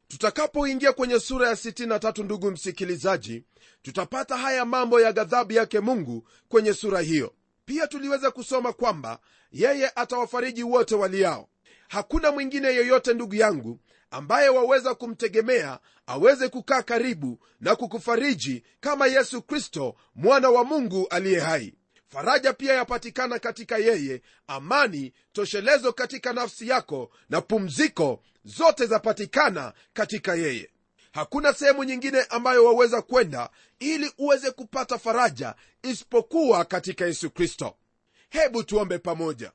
Tutakapoingia 0.07 0.93
kwenye 0.93 1.19
sura 1.19 1.47
ya 1.47 1.53
63 1.53 2.23
ndugu 2.23 2.51
msikilizaji 2.51 3.43
tutapata 3.81 4.37
haya 4.37 4.65
mambo 4.65 5.01
ya 5.01 5.13
ghadhabu 5.13 5.53
yake 5.53 5.79
mungu 5.79 6.27
kwenye 6.49 6.73
sura 6.73 6.99
hiyo 7.01 7.33
pia 7.65 7.87
tuliweza 7.87 8.31
kusoma 8.31 8.73
kwamba 8.73 9.19
yeye 9.51 9.91
atawafariji 9.95 10.63
wote 10.63 10.95
waliao. 10.95 11.49
Hakuna 11.87 12.31
mwingine 12.31 12.67
yeyote 12.67 13.13
ndugu 13.13 13.35
yangu 13.35 13.79
ambaye 14.11 14.49
waweza 14.49 14.95
kumtegemea 14.95 15.79
aweze 16.07 16.49
kukaa 16.49 16.81
karibu 16.81 17.39
na 17.59 17.75
kukufariji 17.75 18.63
kama 18.79 19.07
yesu 19.07 19.41
kristo 19.41 19.95
mwana 20.15 20.49
wa 20.49 20.63
mungu 20.63 21.07
aliye 21.09 21.39
hai. 21.39 21.73
Faraja 22.07 22.53
pia 22.53 22.73
yapatikana 22.73 23.39
katika 23.39 23.77
yeye 23.77 24.21
amani 24.47 25.13
toshelezo 25.33 25.93
katika 25.93 26.33
nafsi 26.33 26.67
yako 26.67 27.11
na 27.29 27.41
pumziko 27.41 28.23
zote 28.43 28.85
zapatikana 28.85 29.73
katika 29.93 30.35
yeye 30.35 30.69
hakuna 31.11 31.53
sehemu 31.53 31.83
nyingine 31.83 32.21
ambayo 32.29 32.65
waweza 32.65 33.01
kwenda 33.01 33.49
ili 33.79 34.11
uweze 34.17 34.51
kupata 34.51 34.97
faraja 34.97 35.55
isipokuwa 35.83 36.65
katika 36.65 37.05
yesu 37.05 37.29
kristo. 37.31 37.75
Hebu 38.29 38.63
tuombe 38.63 38.97
pamoja. 38.99 39.51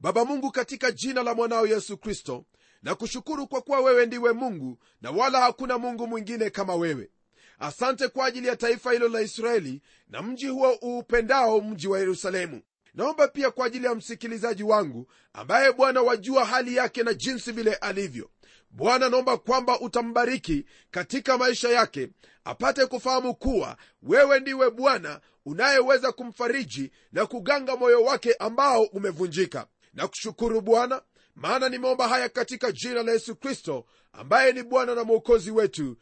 Baba 0.00 0.24
mungu 0.24 0.50
katika 0.50 0.90
jina 0.90 1.22
la 1.22 1.34
mwanao 1.34 1.66
yesu 1.66 1.96
kristo 1.98 2.44
na 2.82 2.94
kushukuru 2.94 3.46
kwa 3.46 3.60
kuwa 3.62 3.80
wewe 3.80 4.06
ndiwe 4.06 4.32
mungu 4.32 4.78
na 5.00 5.10
wala 5.10 5.40
hakuna 5.40 5.78
mungu 5.78 6.06
mwingine 6.06 6.50
kama 6.50 6.74
wewe. 6.74 7.10
Asante 7.58 8.08
kwa 8.08 8.26
ajili 8.26 8.46
ya 8.48 8.56
taifa 8.56 8.92
hilo 8.92 9.08
la 9.08 9.20
israeli 9.20 9.82
na 10.08 10.22
mji 10.22 10.46
huo 10.48 10.78
uupendao 10.82 11.60
mji 11.60 11.88
wa 11.88 11.98
yerusalemu. 11.98 12.62
Naomba 12.94 13.28
pia 13.28 13.50
kwa 13.50 13.66
ajili 13.66 13.86
ya 13.86 13.94
msikilizaji 13.94 14.62
wangu 14.62 15.06
ambaye 15.32 15.72
bwana 15.72 16.02
wajua 16.02 16.44
hali 16.44 16.76
yake 16.76 17.02
na 17.02 17.14
jinsi 17.14 17.52
vile 17.52 17.74
alivyo 17.74 18.30
bwana 18.70 19.08
naomba 19.08 19.36
kwamba 19.36 19.80
utambariki 19.80 20.64
katika 20.90 21.38
maisha 21.38 21.68
yake 21.68 22.08
apate 22.44 22.86
kufahamu 22.86 23.34
kuwa 23.34 23.76
wewe 24.02 24.40
ndiwe 24.40 24.70
bwana 24.70 25.20
unayeweza 25.46 26.12
kumfariji 26.12 26.90
na 27.12 27.26
kuganga 27.26 27.76
moyo 27.76 28.02
wake 28.02 28.34
ambao 28.34 28.82
umevunjika. 28.82 29.66
Na 29.94 30.08
kushukuru 30.08 30.60
bwana 30.60 31.02
maana 31.34 31.68
nimeomba 31.68 32.08
haya 32.08 32.28
katika 32.28 32.72
jina 32.72 33.02
la 33.02 33.12
yesu 33.12 33.36
kristo 33.36 33.86
ambaye 34.12 34.52
ni 34.52 34.62
bwana 34.62 34.94
na 34.94 35.04
mwokozi 35.04 35.50
wetu. 35.50 35.96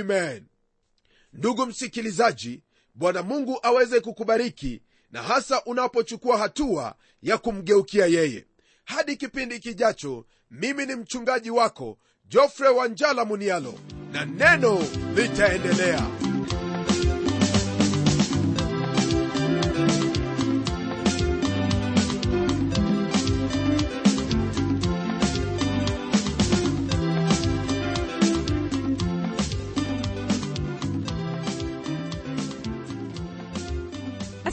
Amen. 0.00 0.46
Ndugu 1.32 1.66
msikilizaji 1.66 2.62
bwana 2.94 3.22
mungu 3.22 3.58
aweze 3.62 4.00
kukubariki 4.00 4.82
na 5.10 5.22
hasa 5.22 5.64
unapochukua 5.64 6.38
hatua 6.38 6.94
ya 7.22 7.38
kumgeukia 7.38 8.06
yeye. 8.06 8.46
Hadi 8.84 9.16
kipindi 9.16 9.58
kijacho 9.58 10.26
mimi 10.52 10.86
ni 10.86 10.94
mchungaji 10.96 11.50
wako 11.50 11.98
jofre 12.28 12.68
wanjala 12.68 13.24
munialo 13.24 13.74
na 14.12 14.24
neno 14.24 14.78
litaendelea 15.16 16.02